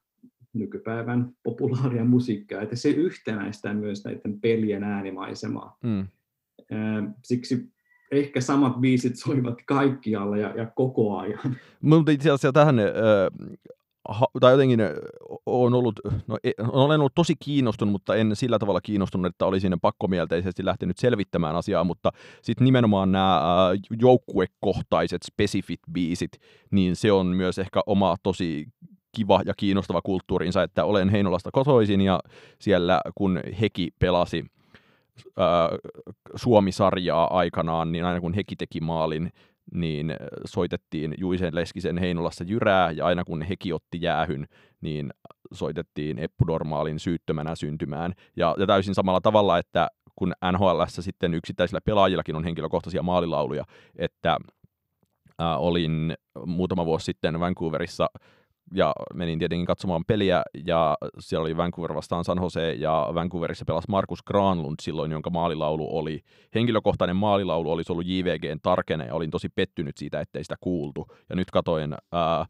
[0.53, 5.77] nykypäivän populaaria musiikkia, että se yhtenäistää myös näiden pelien äänimaisemaa.
[5.83, 6.07] Mm.
[7.23, 7.72] Siksi
[8.13, 11.55] ehkä samat biisit soivat kaikkialla ja, ja koko ajan.
[11.81, 12.85] Mutta itse asiassa tähän, äh,
[14.39, 14.79] tai jotenkin
[15.45, 19.79] on ollut, no, e, olen ollut tosi kiinnostunut, mutta en sillä tavalla kiinnostunut, että olisin
[19.81, 22.11] pakkomielteisesti lähtenyt selvittämään asiaa, mutta
[22.41, 26.31] sitten nimenomaan nämä äh, joukkuekohtaiset, spesifit biisit,
[26.71, 28.67] niin se on myös ehkä oma tosi
[29.15, 32.19] kiva ja kiinnostava kulttuurinsa, että olen Heinolasta kotoisin ja
[32.59, 34.45] siellä kun Heki pelasi
[36.35, 39.31] Suomi-sarjaa aikanaan, niin aina kun Heki teki maalin,
[39.73, 44.47] niin soitettiin Juisen Leskisen Heinolassa jyrää, ja aina kun Heki otti jäähyn,
[44.81, 45.13] niin
[45.53, 48.13] soitettiin Eppu Dormaalin syyttömänä syntymään.
[48.35, 53.63] Ja, ja täysin samalla tavalla, että kun NHL sitten yksittäisillä pelaajillakin on henkilökohtaisia maalilauluja,
[53.95, 54.37] että
[55.41, 56.13] äh, olin
[56.45, 58.07] muutama vuosi sitten Vancouverissa
[58.71, 63.87] ja menin tietenkin katsomaan peliä, ja siellä oli Vancouver vastaan San Jose, ja Vancouverissa pelasi
[63.89, 66.19] Markus Granlund silloin, jonka maalilaulu oli,
[66.55, 71.07] henkilökohtainen maalilaulu olisi ollut JVGn tarkene, ja olin tosi pettynyt siitä, ettei sitä kuultu.
[71.29, 72.45] Ja nyt katoin ää,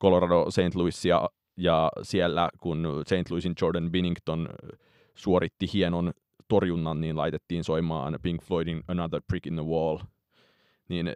[0.00, 0.74] Colorado St.
[0.74, 3.30] Louisia, ja siellä kun St.
[3.30, 4.48] Louisin Jordan Binnington
[5.14, 6.12] suoritti hienon
[6.48, 9.98] torjunnan, niin laitettiin soimaan Pink Floydin Another Prick in the Wall.
[10.88, 11.10] Niin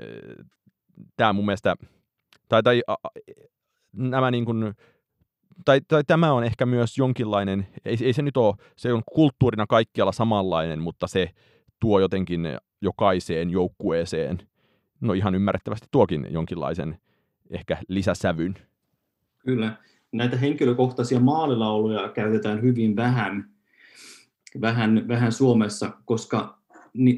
[1.16, 1.76] tämä mun mielestä,
[2.48, 2.82] tai, tai
[3.96, 4.74] nämä niin kuin,
[5.64, 9.66] tai, tai tämä on ehkä myös jonkinlainen, ei, ei se nyt ole, se on kulttuurina
[9.66, 11.30] kaikkialla samanlainen, mutta se
[11.80, 12.40] tuo jotenkin
[12.80, 14.38] jokaiseen joukkueeseen,
[15.00, 16.98] no ihan ymmärrettävästi tuokin jonkinlaisen
[17.50, 18.54] ehkä lisäsävyn.
[19.38, 19.76] Kyllä.
[20.12, 23.50] Näitä henkilökohtaisia maalilauluja käytetään hyvin vähän,
[24.60, 26.58] vähän, vähän Suomessa, koska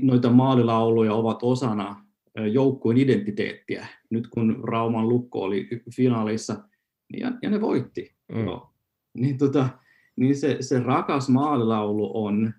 [0.03, 2.08] noita maalilauluja ovat osana
[2.47, 3.87] joukkueen identiteettiä.
[4.11, 6.65] Nyt kun Rauman lukko oli finaalissa,
[7.13, 8.15] niin ja, ja ne voitti.
[8.33, 8.45] Mm.
[8.45, 8.73] No.
[9.15, 9.69] Niin, tota,
[10.17, 12.55] niin se, se rakas maalilaulu on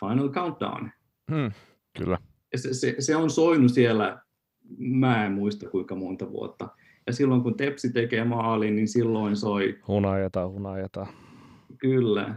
[0.00, 0.90] Final Countdown.
[1.30, 1.52] Mm,
[1.98, 2.18] kyllä.
[2.52, 4.22] Ja se, se, se on soinut siellä,
[4.78, 6.68] mä en muista kuinka monta vuotta.
[7.06, 9.78] Ja silloin kun Tepsi tekee maalin, niin silloin soi...
[9.88, 11.06] Hunajata, hunajata.
[11.78, 12.34] Kyllä.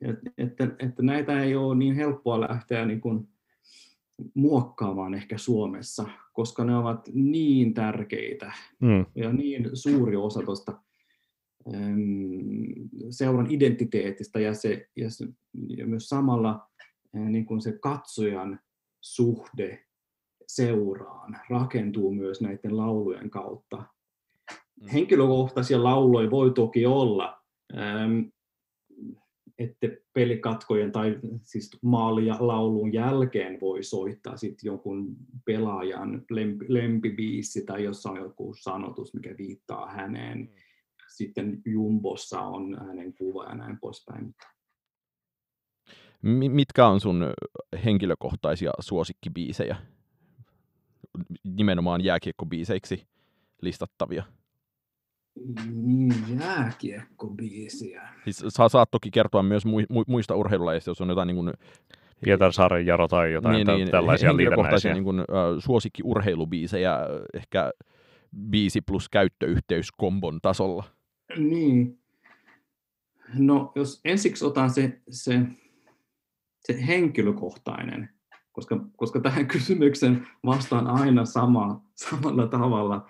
[0.00, 3.28] Että, että, että näitä ei ole niin helppoa lähteä niin kuin
[4.34, 9.06] muokkaamaan ehkä Suomessa, koska ne ovat niin tärkeitä mm.
[9.14, 10.80] ja niin suuri osa tuosta
[13.10, 15.26] seuran identiteetistä ja, se, ja, se,
[15.76, 16.68] ja myös samalla
[17.12, 18.60] niin kuin se katsojan
[19.00, 19.84] suhde
[20.46, 23.76] seuraan rakentuu myös näiden laulujen kautta.
[24.80, 24.88] Mm.
[24.88, 27.40] Henkilökohtaisia lauloja voi toki olla,
[29.58, 37.64] että pelikatkojen tai siis maali- ja laulun jälkeen voi soittaa sit jonkun pelaajan lempi, lempibiissi
[37.64, 40.38] tai jossa on joku sanotus, mikä viittaa häneen.
[40.38, 40.48] Mm.
[41.08, 44.34] Sitten Jumbossa on hänen kuva ja näin poispäin.
[46.48, 47.32] Mitkä on sun
[47.84, 49.76] henkilökohtaisia suosikkibiisejä?
[51.44, 53.06] Nimenomaan jääkiekkobiiseiksi
[53.62, 54.24] listattavia.
[55.72, 58.08] Niin, jääkiekkobiisiä.
[58.24, 59.62] Siis saa, saat toki kertoa myös
[60.06, 61.52] muista urheilulajeista, jos on jotain niin kuin
[62.24, 65.26] Pietarsaaren Jaro tai jotain niin, niin, tällaisia henkilökohtaisia niin kuin, uh,
[65.58, 66.98] suosikkiurheilubiisejä,
[67.34, 67.72] ehkä
[68.50, 70.84] biisi plus käyttöyhteyskombon tasolla.
[71.36, 71.98] Niin.
[73.38, 75.40] No, jos ensiksi otan se, se,
[76.60, 78.10] se henkilökohtainen,
[78.52, 83.06] koska, koska tähän kysymykseen vastaan aina sama, samalla tavalla.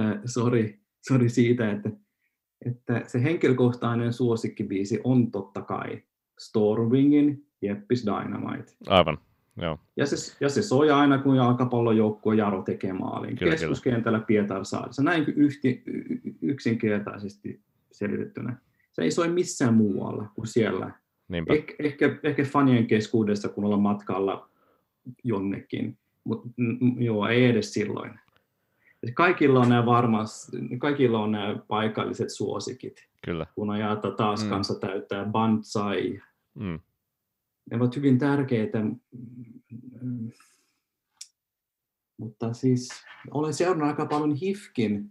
[0.00, 1.90] Äh, sori, sori siitä, että,
[2.66, 6.02] että se henkilökohtainen suosikkibiisi on totta kai
[6.38, 8.72] Stormwingin Jeppis Dynamite.
[8.86, 9.18] Aivan,
[9.62, 9.78] joo.
[9.96, 13.36] Ja se, ja se soi aina, kun jalkapallojoukkue Jaro tekee maalin.
[13.36, 15.02] Kyllä, Keskuskentällä Pietarsaarissa.
[15.02, 15.82] Näin yhti,
[16.42, 17.60] yksinkertaisesti
[17.92, 18.56] selitettynä.
[18.92, 20.90] Se ei soi missään muualla kuin siellä.
[21.32, 24.50] Eh, ehkä, ehkä fanien keskuudessa, kun ollaan matkalla
[25.24, 26.48] jonnekin, mutta
[26.98, 28.20] joo, ei edes silloin.
[29.14, 33.08] Kaikilla on nämä varmasti, kaikilla on nämä paikalliset suosikit.
[33.24, 33.46] Kyllä.
[33.54, 34.50] Kun ajata taas mm.
[34.50, 36.20] kanssa täyttää Banzai.
[36.54, 36.80] Mm.
[37.70, 38.78] Ne ovat hyvin tärkeitä.
[42.18, 42.88] Mutta siis
[43.30, 45.10] olen seurannut aika paljon HIFKin,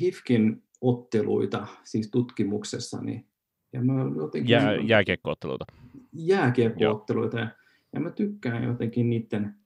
[0.00, 3.26] HIFKin otteluita siis tutkimuksessani.
[3.72, 5.64] Ja mä jotenkin, Jää, jääkiekkootteluita.
[6.12, 7.38] Jääkiekkootteluita.
[7.38, 7.48] Ja,
[7.92, 9.61] ja mä tykkään jotenkin niiden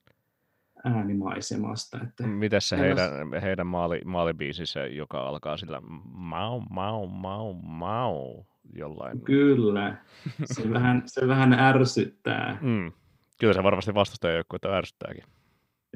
[0.87, 1.99] äänimaisemasta.
[2.03, 3.11] Että Miten se heidän,
[3.43, 5.83] heidän maali, maalibiisissä, joka alkaa sillä
[6.13, 9.21] mau, mau, mau, mau jollain?
[9.21, 9.97] Kyllä,
[10.45, 12.59] se vähän, se vähän ärsyttää.
[12.63, 12.93] Mm.
[13.41, 15.25] Kyllä se varmasti vastustajajoukkuetta ärsyttääkin.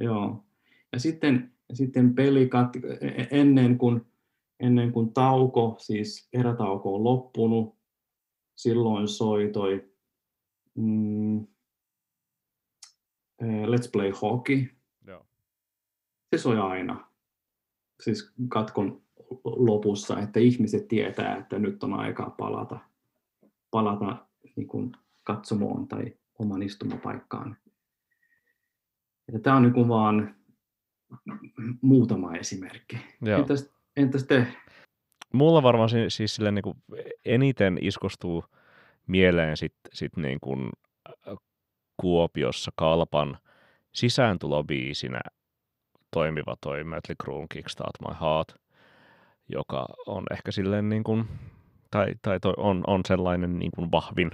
[0.00, 0.44] Joo.
[0.92, 4.06] Ja sitten, sitten pelikat, e, e, ennen kuin,
[4.60, 7.80] ennen kuin tauko, siis erätauko on loppunut,
[8.56, 9.90] silloin soi toi
[10.74, 11.38] mm,
[13.40, 14.66] eh, Let's Play Hockey.
[16.30, 17.10] Se soi aina.
[18.00, 19.02] Siis katkon
[19.44, 22.78] lopussa, että ihmiset tietää, että nyt on aikaa palata,
[23.70, 24.26] palata
[24.56, 24.92] niin kuin
[25.24, 27.56] katsomoon tai oman istumapaikkaan.
[29.28, 30.34] Että tämä on niin vaan
[31.82, 32.98] muutama esimerkki.
[33.22, 33.38] Joo.
[33.38, 34.46] Entäs, entäs te?
[35.32, 36.76] Mulla varmaan siis sille niin kuin
[37.24, 38.44] eniten iskostuu
[39.06, 40.70] mieleen sit, sit niin kuin
[41.96, 43.38] Kuopiossa Kalpan
[43.92, 45.20] sisääntulobiisinä
[46.10, 48.54] toimiva toi Mötley Crue Kickstart My Heart,
[49.48, 51.28] joka on ehkä silleen niin kuin,
[51.90, 54.30] tai, tai toi on, on sellainen niin kuin vahvin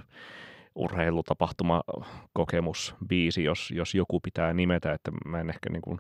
[0.75, 1.83] urheilutapahtuma
[2.33, 5.99] kokemus biisi, jos, jos joku pitää nimetä, että mä en ehkä niin kuin,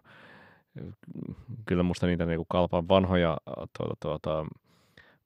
[1.66, 3.36] kyllä musta niitä niin kuin kalpan vanhoja
[3.78, 4.46] tuota, tuota,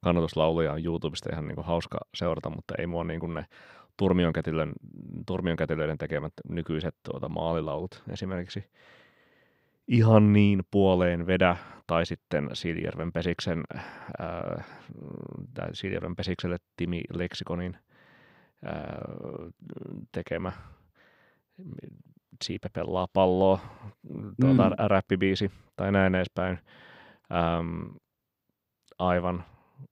[0.03, 3.45] kannatuslauluja on YouTubesta ihan niin kuin hauska seurata, mutta ei mua niin kuin ne
[3.97, 4.73] Turmionkätilön,
[5.25, 8.63] Turmionkätilöiden tekemät nykyiset tuota, maalilaulut esimerkiksi
[9.91, 11.55] ihan niin puoleen vedä,
[11.87, 13.63] tai sitten Siilijärven Pesiksen,
[14.19, 14.63] ää,
[15.73, 17.77] Siilijärven Pesikselle Timi Leksikonin
[18.65, 19.01] ää,
[20.11, 20.51] tekemä
[22.43, 23.59] Siipe pelaa palloa,
[24.41, 24.75] tuota, mm.
[24.87, 26.59] räppibiisi tai näin edespäin.
[27.33, 27.95] Ähm,
[28.99, 29.43] aivan,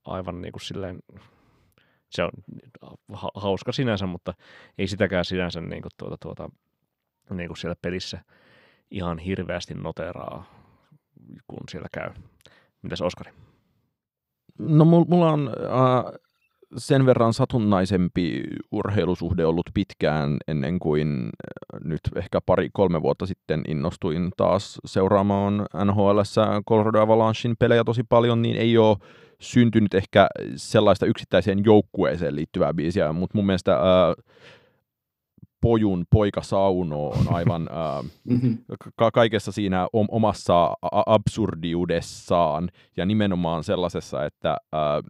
[0.04, 0.98] aivan niin kuin silleen,
[2.10, 2.30] se on
[3.34, 4.34] hauska sinänsä, mutta
[4.78, 6.50] ei sitäkään sinänsä niin kuin tuota, tuota,
[7.30, 8.20] niin kuin siellä pelissä
[8.90, 10.44] ihan hirveästi noteraa,
[11.46, 12.10] kun siellä käy.
[12.82, 13.32] Mitäs Oskari?
[14.58, 16.20] No mulla on äh,
[16.76, 24.30] sen verran satunnaisempi urheilusuhde ollut pitkään ennen kuin äh, nyt ehkä pari-kolme vuotta sitten innostuin
[24.36, 28.96] taas seuraamaan NHLssä Colorado Avalanchein pelejä tosi paljon, niin ei ole
[29.40, 30.26] syntynyt ehkä
[30.56, 34.14] sellaista yksittäiseen joukkueeseen liittyvää biisiä, mutta mun mielestä ää,
[35.60, 38.02] pojun poika sauno on aivan ää,
[38.96, 40.74] ka- kaikessa siinä omassa
[41.06, 45.02] absurdiudessaan ja nimenomaan sellaisessa, että, ää,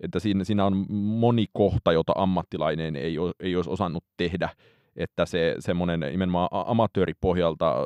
[0.00, 4.48] että siinä, siinä on moni kohta, jota ammattilainen ei, o, ei olisi osannut tehdä,
[4.96, 7.76] että se semmoinen nimenomaan amatööripohjalta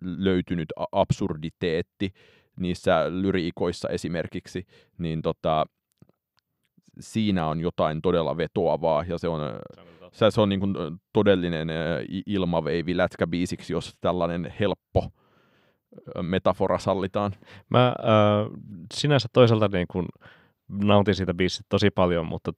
[0.00, 2.12] löytynyt absurditeetti
[2.60, 4.66] niissä lyriikoissa esimerkiksi,
[4.98, 5.64] niin tota,
[7.00, 9.40] siinä on jotain todella vetoavaa ja se on,
[10.14, 10.74] se, se on niin kuin
[11.12, 11.68] todellinen
[12.26, 15.10] ilmaveivi lätkäbiisiksi, jos tällainen helppo
[16.22, 17.32] metafora sallitaan.
[17.70, 17.94] Mä äh,
[18.94, 20.06] sinänsä toisaalta niin kuin
[20.68, 22.52] nautin siitä biisistä tosi paljon, mutta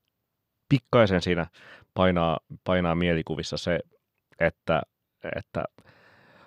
[0.69, 1.47] pikkaisen siinä
[1.95, 3.81] painaa, painaa mielikuvissa se,
[4.41, 4.83] että,
[5.37, 5.65] että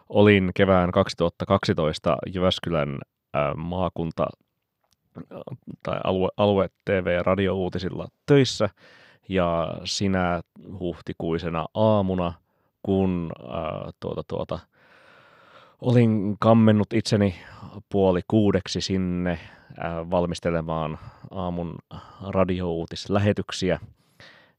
[0.09, 2.99] olin kevään 2012 Jyväskylän
[3.55, 4.27] maakunta
[5.83, 8.69] tai alue, alue TV- ja radiouutisilla töissä
[9.29, 10.41] ja sinä
[10.79, 12.33] huhtikuisena aamuna,
[12.83, 14.59] kun ää, tuota, tuota,
[15.81, 17.35] olin kammennut itseni
[17.91, 19.39] puoli kuudeksi sinne
[19.77, 20.99] ää, valmistelemaan
[21.31, 21.75] aamun
[22.27, 23.79] radiouutislähetyksiä,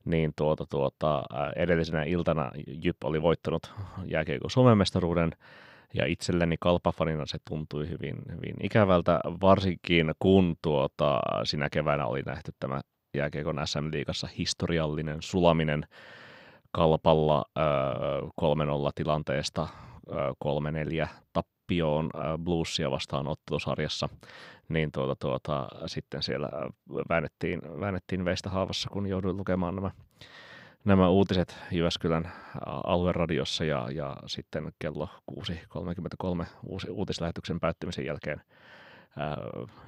[0.05, 1.23] niin tuota, tuota,
[1.57, 5.33] edellisenä iltana Jyp oli voittanut jääkiekon Suomen mestaruuden,
[5.95, 12.53] ja itselleni kalpafanina se tuntui hyvin, hyvin ikävältä, varsinkin kun tuota, sinä keväänä oli nähty
[12.61, 12.81] tämä
[13.15, 15.87] jääkiekon SM-liigassa historiallinen sulaminen
[16.73, 19.69] kalpalla äh, 3-0 tilanteesta äh,
[21.05, 24.09] 3-4 tappioon äh, Bluesia vastaan ottelusarjassa,
[24.69, 26.49] niin tuota, tuota, sitten siellä
[27.09, 29.91] väännettiin, väännettiin veistä haavassa, kun jouduin lukemaan nämä
[30.85, 32.33] nämä uutiset Jyväskylän
[32.67, 38.43] alueradiossa ja, ja sitten kello 6.33 uusi, uutislähetyksen päättymisen jälkeen
[39.19, 39.37] ää,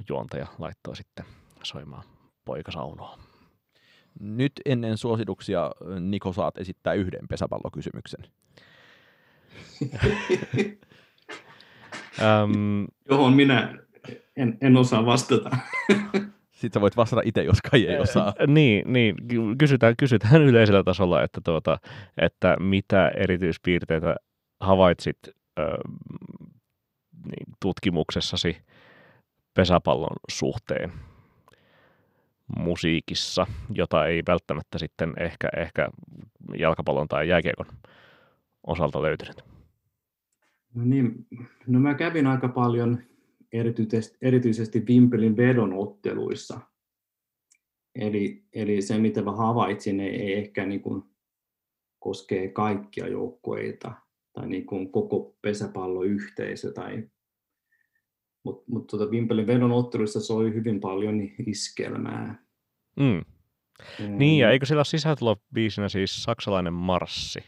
[0.09, 1.25] juontaja laittoi sitten
[1.62, 2.05] soimaan
[2.45, 3.18] poikasaunoa.
[4.20, 5.70] Nyt ennen suosituksia
[6.01, 8.20] Niko saat esittää yhden pesäpallokysymyksen.
[12.43, 13.78] um, Johon minä
[14.36, 15.51] en, en osaa vastata.
[16.53, 18.34] Sitten sä voit vastata itse, jos kai ei osaa.
[18.47, 19.16] Niin, niin
[19.59, 21.78] kysytään, kysytään yleisellä tasolla, että, tuota,
[22.16, 24.16] että mitä erityispiirteitä
[24.61, 25.18] havaitsit
[25.59, 25.62] ö,
[27.24, 28.57] niin, tutkimuksessasi
[29.55, 30.93] pesäpallon suhteen
[32.57, 35.88] musiikissa, jota ei välttämättä sitten ehkä, ehkä
[36.59, 37.66] jalkapallon tai jääkiekon
[38.66, 39.44] osalta löytynyt?
[40.74, 41.26] No niin,
[41.66, 42.98] no mä kävin aika paljon
[43.53, 46.61] erityisesti, erityisesti Vimpelin vedon otteluissa.
[47.94, 51.03] Eli, eli se, mitä mä havaitsin, ei, ei ehkä niin kuin
[51.98, 53.92] koskee kaikkia joukkueita
[54.32, 56.72] tai niin kuin koko pesäpalloyhteisö.
[56.72, 57.09] Tai,
[58.44, 62.41] mutta mut tuota Vimpelin vedon otteluissa soi hyvin paljon iskelmää.
[62.97, 63.22] Mm.
[63.99, 64.18] Mm.
[64.18, 64.84] Niin, ja eikö siellä
[65.20, 67.45] ole biisinä siis saksalainen marssi?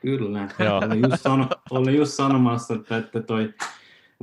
[0.00, 0.48] Kyllä.
[0.58, 3.54] Olen just, sano, olen just sanomassa, että, että toi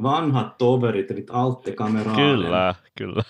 [0.01, 2.35] vanhat toverit, eli Alte Kameraanen.
[2.35, 3.23] Kyllä, kyllä.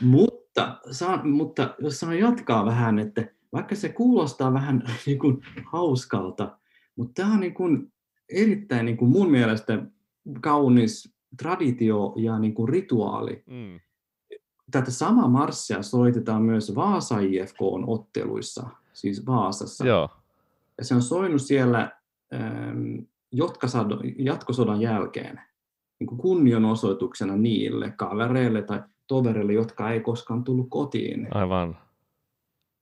[0.00, 6.58] mutta, saa, mutta jos saan jatkaa vähän, että vaikka se kuulostaa vähän niin kuin hauskalta,
[6.96, 7.92] mutta tämä on niin kuin
[8.28, 9.82] erittäin niin kuin mun mielestä
[10.40, 13.42] kaunis traditio ja niin kuin rituaali.
[13.46, 13.80] Mm.
[14.70, 19.86] Tätä samaa marssia soitetaan myös Vaasa IFK otteluissa, siis Vaasassa.
[19.86, 20.08] Joo.
[20.78, 21.90] Ja se on soinut siellä
[22.34, 22.98] ähm,
[24.18, 25.40] jatkosodan jälkeen
[25.98, 31.28] niin kuin kunnianosoituksena niille kavereille tai tovereille, jotka ei koskaan tullut kotiin.
[31.30, 31.76] Aivan.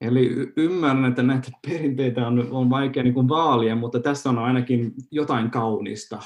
[0.00, 4.38] Eli y- ymmärrän, että näitä perinteitä on, on vaikea niin kuin vaalia, mutta tässä on
[4.38, 6.22] ainakin jotain kaunista.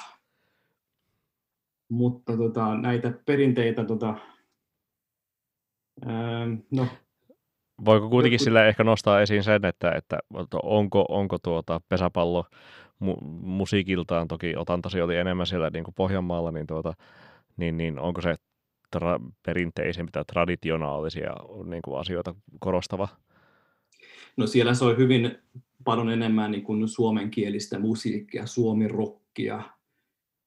[1.88, 4.14] Mutta tota, näitä perinteitä, tota,
[6.04, 6.86] ää, no,
[7.84, 10.18] Voiko kuitenkin sillä ehkä nostaa esiin sen, että, että
[10.62, 12.44] onko, onko tuota pesäpallo
[13.04, 16.94] mu- musiikiltaan, toki otantasi oli enemmän siellä niin kuin Pohjanmaalla, niin, tuota,
[17.56, 18.34] niin, niin onko se
[18.96, 21.34] tra- perinteisempi tai traditionaalisia
[21.64, 23.08] niin kuin asioita korostava?
[24.36, 25.38] No siellä soi hyvin
[25.84, 29.62] paljon enemmän niin kuin suomenkielistä musiikkia, suomirokkia,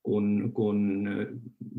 [0.04, 1.10] kun, kun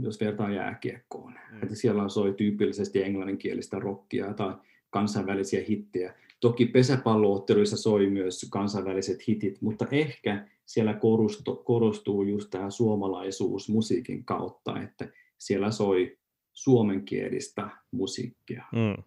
[0.01, 1.33] jos vertaa jääkiekkoon.
[1.33, 1.63] Mm.
[1.63, 4.55] Että siellä soi tyypillisesti englanninkielistä rockia tai
[4.91, 6.15] kansainvälisiä hittejä.
[6.41, 14.25] Toki pesäpallootteluissa soi myös kansainväliset hitit, mutta ehkä siellä korostuu, korostuu just tämä suomalaisuus musiikin
[14.25, 15.09] kautta, että
[15.39, 16.19] siellä soi
[16.53, 18.65] suomenkielistä musiikkia.
[18.73, 19.03] Mm.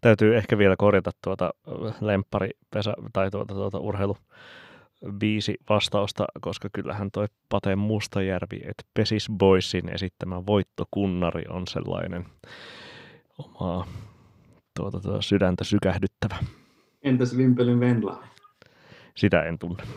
[0.00, 1.54] Täytyy ehkä vielä korjata tuota
[2.00, 4.16] lemppari pesä, tai tuota, tuota urheilu
[5.18, 12.26] biisi vastausta, koska kyllähän toi Pate Mustajärvi, että Pesis Boysin esittämä voittokunnari on sellainen
[13.38, 13.86] omaa
[14.78, 16.36] tuota, tuota, sydäntä sykähdyttävä.
[17.02, 18.24] Entäs Vimpelin Venla?
[19.16, 19.82] Sitä en tunne.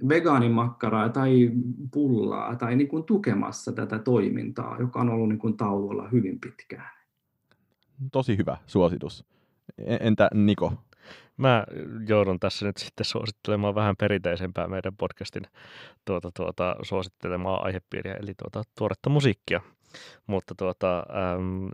[0.10, 1.51] Vegaanimakkaraa tai
[1.93, 6.89] pullaa tai niin kuin tukemassa tätä toimintaa, joka on ollut niin kuin tauolla hyvin pitkään.
[8.12, 9.26] Tosi hyvä suositus.
[9.78, 10.74] E-, entä Niko?
[11.38, 11.64] Mä
[12.08, 15.43] joudun tässä nyt sitten suosittelemaan vähän perinteisempää meidän podcastin
[16.06, 19.62] tuota, tuota, suosittelemaa aihepiiriä, eli tuota, tuoretta musiikkia.
[20.28, 21.70] Mutta tuota, äm,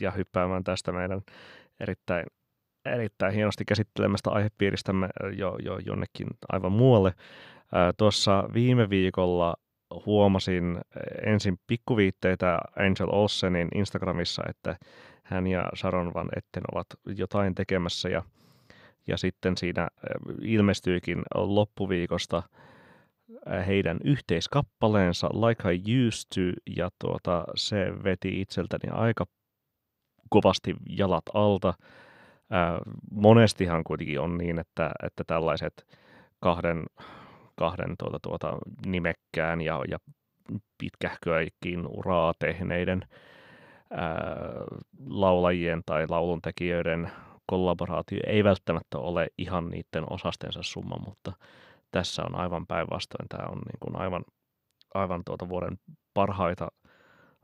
[0.00, 1.20] ja hyppäämään tästä meidän
[1.80, 2.26] erittäin,
[2.86, 7.12] erittäin hienosti käsittelemästä aihepiiristämme jo, jo jonnekin aivan muualle.
[7.96, 9.54] Tuossa viime viikolla
[10.06, 10.80] huomasin
[11.26, 14.76] ensin pikkuviitteitä Angel Olsenin Instagramissa, että
[15.22, 16.86] hän ja Sharon Van Etten ovat
[17.18, 18.22] jotain tekemässä ja,
[19.06, 19.88] ja sitten siinä
[20.42, 22.42] ilmestyikin loppuviikosta
[23.66, 29.24] heidän yhteiskappaleensa Like I Used To ja tuota, se veti itseltäni aika
[30.30, 31.74] kovasti jalat alta.
[33.10, 35.86] Monestihan kuitenkin on niin, että, että tällaiset
[36.40, 36.84] kahden,
[37.56, 39.98] kahden tuota, tuota, nimekkään ja, ja
[40.78, 43.02] pitkähköäkin uraa tehneiden
[43.90, 44.16] ää,
[45.06, 47.10] laulajien tai lauluntekijöiden
[47.46, 51.32] kollaboraatio ei välttämättä ole ihan niiden osastensa summa, mutta
[51.92, 53.28] tässä on aivan päinvastoin.
[53.28, 54.24] Tämä on niin kuin aivan,
[54.94, 55.78] aivan tuota vuoden
[56.14, 56.68] parhaita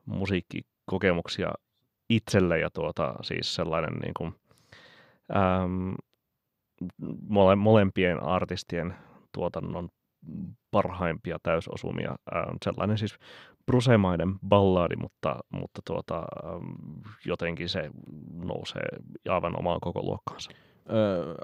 [0.06, 1.52] musiikkikokemuksia
[2.10, 4.34] itselle ja tuota, siis sellainen niin kuin,
[5.30, 5.94] äm,
[7.28, 8.94] mole, molempien artistien
[9.32, 9.88] tuotannon
[10.70, 12.16] parhaimpia täysosumia.
[12.36, 13.16] Ähm, sellainen siis
[13.66, 17.90] brusemainen balladi, mutta, mutta tuota, ähm, jotenkin se
[18.32, 18.88] nousee
[19.28, 20.50] aivan omaan koko luokkaansa.
[20.90, 21.34] Öö,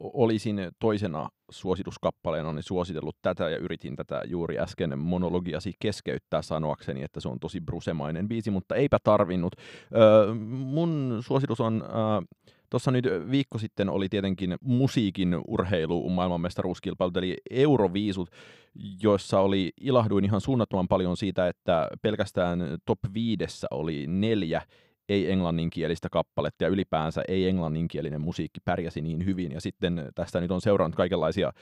[0.00, 7.20] olisin toisena suosituskappaleena niin suositellut tätä ja yritin tätä juuri äsken monologiasi keskeyttää sanoakseni, että
[7.20, 9.52] se on tosi brusemainen biisi, mutta eipä tarvinnut.
[9.96, 11.82] Öö, mun suositus on...
[11.82, 18.30] Öö, Tuossa nyt viikko sitten oli tietenkin musiikin urheilu maailmanmestaruuskilpailut, eli Euroviisut,
[19.02, 24.62] joissa oli, ilahduin ihan suunnattoman paljon siitä, että pelkästään top viidessä oli neljä
[25.08, 29.52] ei-englanninkielistä kappaletta ja ylipäänsä ei-englanninkielinen musiikki pärjäsi niin hyvin.
[29.52, 31.52] Ja sitten tästä nyt on seurannut kaikenlaisia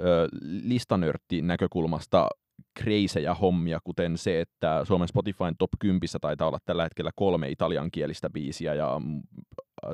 [0.00, 2.28] ö, listanörtti näkökulmasta
[2.74, 8.30] kreisejä hommia, kuten se, että Suomen Spotifyn top 10 taitaa olla tällä hetkellä kolme italiankielistä
[8.30, 9.00] biisiä ja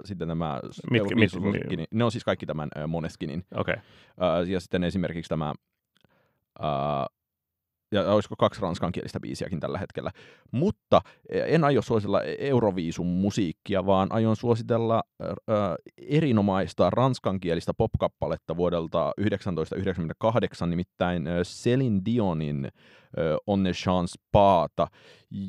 [0.05, 0.61] sitten nämä
[0.91, 1.31] Mitkä, mit,
[1.79, 3.45] mit, ne on siis kaikki tämän äh, Moneskinin.
[3.55, 3.75] Okay.
[3.75, 5.55] Äh, ja sitten esimerkiksi tämä
[6.65, 7.07] äh,
[7.93, 10.11] ja olisiko kaksi ranskankielistä biisiäkin tällä hetkellä.
[10.53, 15.31] Mutta en aio suositella Euroviisun musiikkia, vaan aion suositella äh,
[16.09, 22.71] erinomaista ranskankielistä popkappaletta vuodelta 1998, nimittäin äh, Celine Dionin äh,
[23.47, 24.87] On ne chance paata,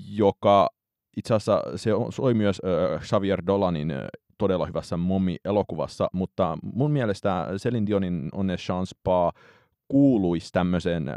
[0.10, 0.70] joka
[1.18, 3.98] itse asiassa se soi myös äh, Xavier Dolanin äh,
[4.40, 9.34] todella hyvässä Mommi-elokuvassa, mutta mun mielestä Celine Dionin On ne chance pas
[9.88, 11.12] kuuluisi tämmöiseen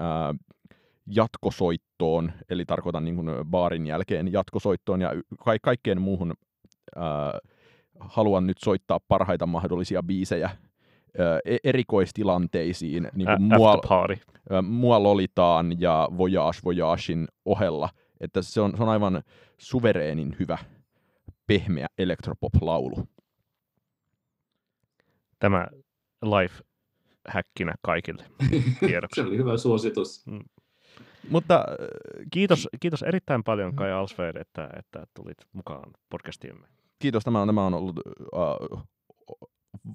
[1.07, 5.11] jatkosoittoon, eli tarkoitan niin kuin baarin jälkeen jatkosoittoon ja
[5.45, 6.35] ka- kaikkeen muuhun
[6.97, 7.03] äh,
[8.01, 10.59] haluan nyt soittaa parhaita mahdollisia biisejä äh,
[11.65, 13.81] erikoistilanteisiin, niin kuin mua,
[14.53, 17.89] äh, mua lolitaan ja Voyage Voyagein ohella,
[18.21, 19.23] että se on, se on aivan
[19.59, 20.59] suvereenin hyvä
[21.47, 23.07] pehmeä elektropop-laulu.
[25.43, 25.67] Tämä
[26.23, 26.63] life
[27.29, 28.25] häkkinä kaikille
[29.15, 30.27] se oli hyvä suositus.
[30.27, 30.41] Mm.
[31.29, 36.67] Mutta äh, kiitos, kiitos erittäin paljon Kai Alsfeld, että, että tulit mukaan podcastiimme.
[36.99, 38.01] Kiitos, tämä on, nämä on ollut
[38.33, 38.83] uh,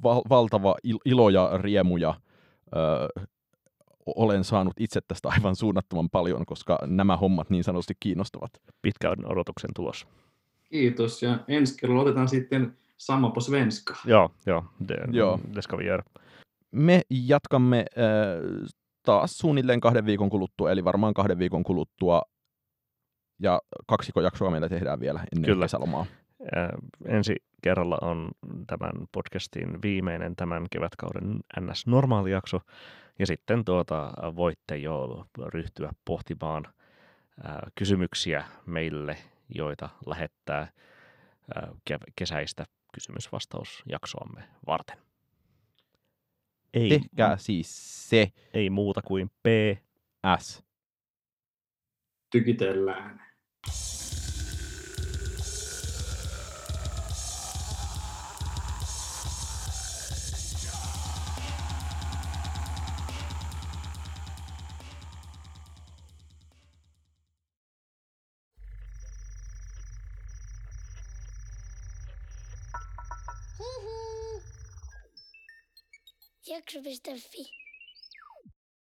[0.03, 2.13] val, valtava il, ilo ja riemu ja
[2.75, 3.23] uh,
[4.15, 8.51] olen saanut itse tästä aivan suunnattoman paljon, koska nämä hommat niin sanotusti kiinnostavat.
[8.81, 10.07] Pitkän odotuksen tulos.
[10.63, 13.95] Kiitos ja ensi kerralla otetaan sitten samma på svenska.
[14.05, 14.65] Joo, joo.
[14.87, 15.39] Det, joo.
[15.55, 16.03] det ska vi göra.
[16.71, 18.67] Me jatkamme äh,
[19.05, 22.21] taas suunnilleen kahden viikon kuluttua, eli varmaan kahden viikon kuluttua.
[23.39, 25.65] Ja kaksiko jaksoa meillä tehdään vielä ennen Kyllä.
[25.65, 26.05] kesälomaa.
[26.57, 26.69] Äh,
[27.05, 28.31] ensi kerralla on
[28.67, 32.59] tämän podcastin viimeinen tämän kevätkauden NS-normaali jakso.
[33.19, 36.65] Ja sitten tuota, voitte jo ryhtyä pohtimaan
[37.45, 39.17] äh, kysymyksiä meille,
[39.55, 41.69] joita lähettää äh,
[42.15, 42.65] kesäistä
[42.97, 44.97] kysymysvastausjaksoamme varten.
[46.73, 48.31] Ei, Tehkää siis se.
[48.53, 49.47] Ei muuta kuin P.
[50.39, 50.63] S.
[76.87, 77.17] Tykitellään.
[77.17, 77.66] Jakso.fi